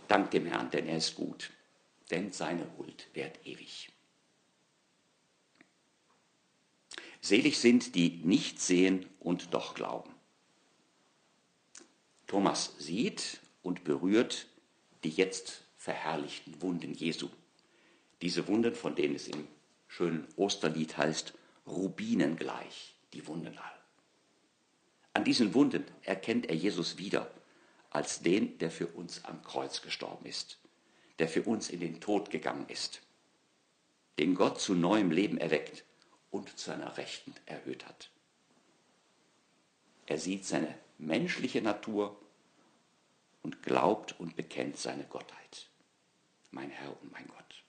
Dank 0.08 0.32
dem 0.32 0.48
Herrn, 0.48 0.72
denn 0.72 0.88
er 0.88 0.98
ist 0.98 1.14
gut, 1.14 1.52
denn 2.10 2.32
seine 2.32 2.66
Huld 2.80 3.10
währt 3.14 3.46
ewig. 3.46 3.93
Selig 7.24 7.58
sind, 7.58 7.96
die 7.96 8.20
nicht 8.26 8.60
sehen 8.60 9.06
und 9.22 9.54
doch 9.54 9.76
glauben. 9.76 10.14
Thomas 12.28 12.76
sieht 12.80 13.40
und 13.62 13.86
berührt 13.86 14.50
die 15.06 15.10
jetzt 15.10 15.64
verherrlichten 15.78 16.62
Wunden 16.62 16.94
Jesu. 16.94 17.30
Diese 18.22 18.46
Wunden, 18.50 18.76
von 18.76 18.96
denen 18.96 19.16
es 19.16 19.30
im 19.30 19.48
schönen 19.88 20.28
Osterlied 20.36 20.98
heißt, 20.98 21.34
Rubinen 21.66 22.36
gleich, 22.36 22.94
die 23.14 23.26
Wunden 23.26 23.58
all. 23.58 23.80
An 25.14 25.24
diesen 25.24 25.54
Wunden 25.54 25.86
erkennt 26.02 26.48
er 26.48 26.56
Jesus 26.56 26.98
wieder 26.98 27.32
als 27.90 28.20
den, 28.20 28.58
der 28.58 28.70
für 28.70 28.88
uns 28.88 29.24
am 29.24 29.42
Kreuz 29.44 29.82
gestorben 29.82 30.26
ist, 30.26 30.60
der 31.20 31.30
für 31.30 31.44
uns 31.44 31.70
in 31.70 31.80
den 31.80 32.02
Tod 32.02 32.32
gegangen 32.32 32.68
ist, 32.68 33.02
den 34.20 34.36
Gott 34.36 34.60
zu 34.60 34.74
neuem 34.76 35.10
Leben 35.10 35.38
erweckt 35.38 35.86
und 36.34 36.50
zu 36.58 36.72
seiner 36.72 36.98
Rechten 36.98 37.34
erhöht 37.46 37.86
hat. 37.88 38.10
Er 40.08 40.18
sieht 40.18 40.46
seine 40.46 40.76
menschliche 40.98 41.62
Natur 41.62 42.20
und 43.44 43.62
glaubt 43.62 44.20
und 44.20 44.36
bekennt 44.36 44.78
seine 44.78 45.04
Gottheit. 45.06 45.70
Mein 46.50 46.72
Herr 46.72 47.00
und 47.02 47.12
mein 47.12 47.28
Gott. 47.28 47.64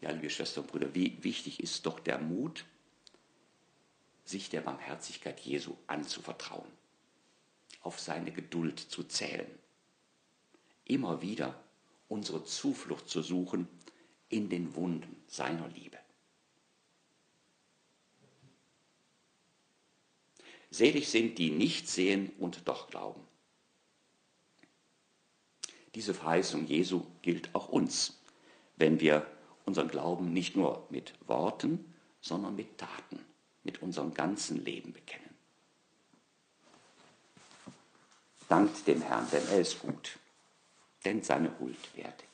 Ja, 0.00 0.10
liebe 0.10 0.28
Schwestern 0.28 0.64
und 0.64 0.72
Brüder, 0.72 0.92
wie 0.94 1.22
wichtig 1.22 1.60
ist 1.60 1.86
doch 1.86 2.00
der 2.00 2.18
Mut, 2.18 2.64
sich 4.24 4.50
der 4.50 4.62
Barmherzigkeit 4.62 5.38
Jesu 5.40 5.76
anzuvertrauen, 5.86 6.70
auf 7.82 8.00
seine 8.00 8.32
Geduld 8.32 8.80
zu 8.80 9.04
zählen, 9.04 9.50
immer 10.84 11.22
wieder 11.22 11.62
unsere 12.08 12.44
Zuflucht 12.44 13.08
zu 13.08 13.22
suchen 13.22 13.68
in 14.32 14.48
den 14.48 14.74
Wunden 14.74 15.22
seiner 15.28 15.68
Liebe. 15.68 15.98
Selig 20.70 21.10
sind, 21.10 21.36
die 21.38 21.50
nicht 21.50 21.86
sehen 21.88 22.32
und 22.38 22.66
doch 22.66 22.88
glauben. 22.88 23.20
Diese 25.94 26.14
Verheißung 26.14 26.66
Jesu 26.66 27.04
gilt 27.20 27.54
auch 27.54 27.68
uns, 27.68 28.18
wenn 28.76 28.98
wir 29.00 29.26
unseren 29.66 29.88
Glauben 29.88 30.32
nicht 30.32 30.56
nur 30.56 30.86
mit 30.88 31.12
Worten, 31.28 31.94
sondern 32.22 32.56
mit 32.56 32.78
Taten, 32.78 33.22
mit 33.64 33.82
unserem 33.82 34.14
ganzen 34.14 34.64
Leben 34.64 34.94
bekennen. 34.94 35.28
Dankt 38.48 38.86
dem 38.86 39.02
Herrn, 39.02 39.28
denn 39.30 39.46
er 39.48 39.60
ist 39.60 39.78
gut, 39.80 40.18
denn 41.04 41.22
seine 41.22 41.58
Huld 41.58 41.96
währt 41.96 42.24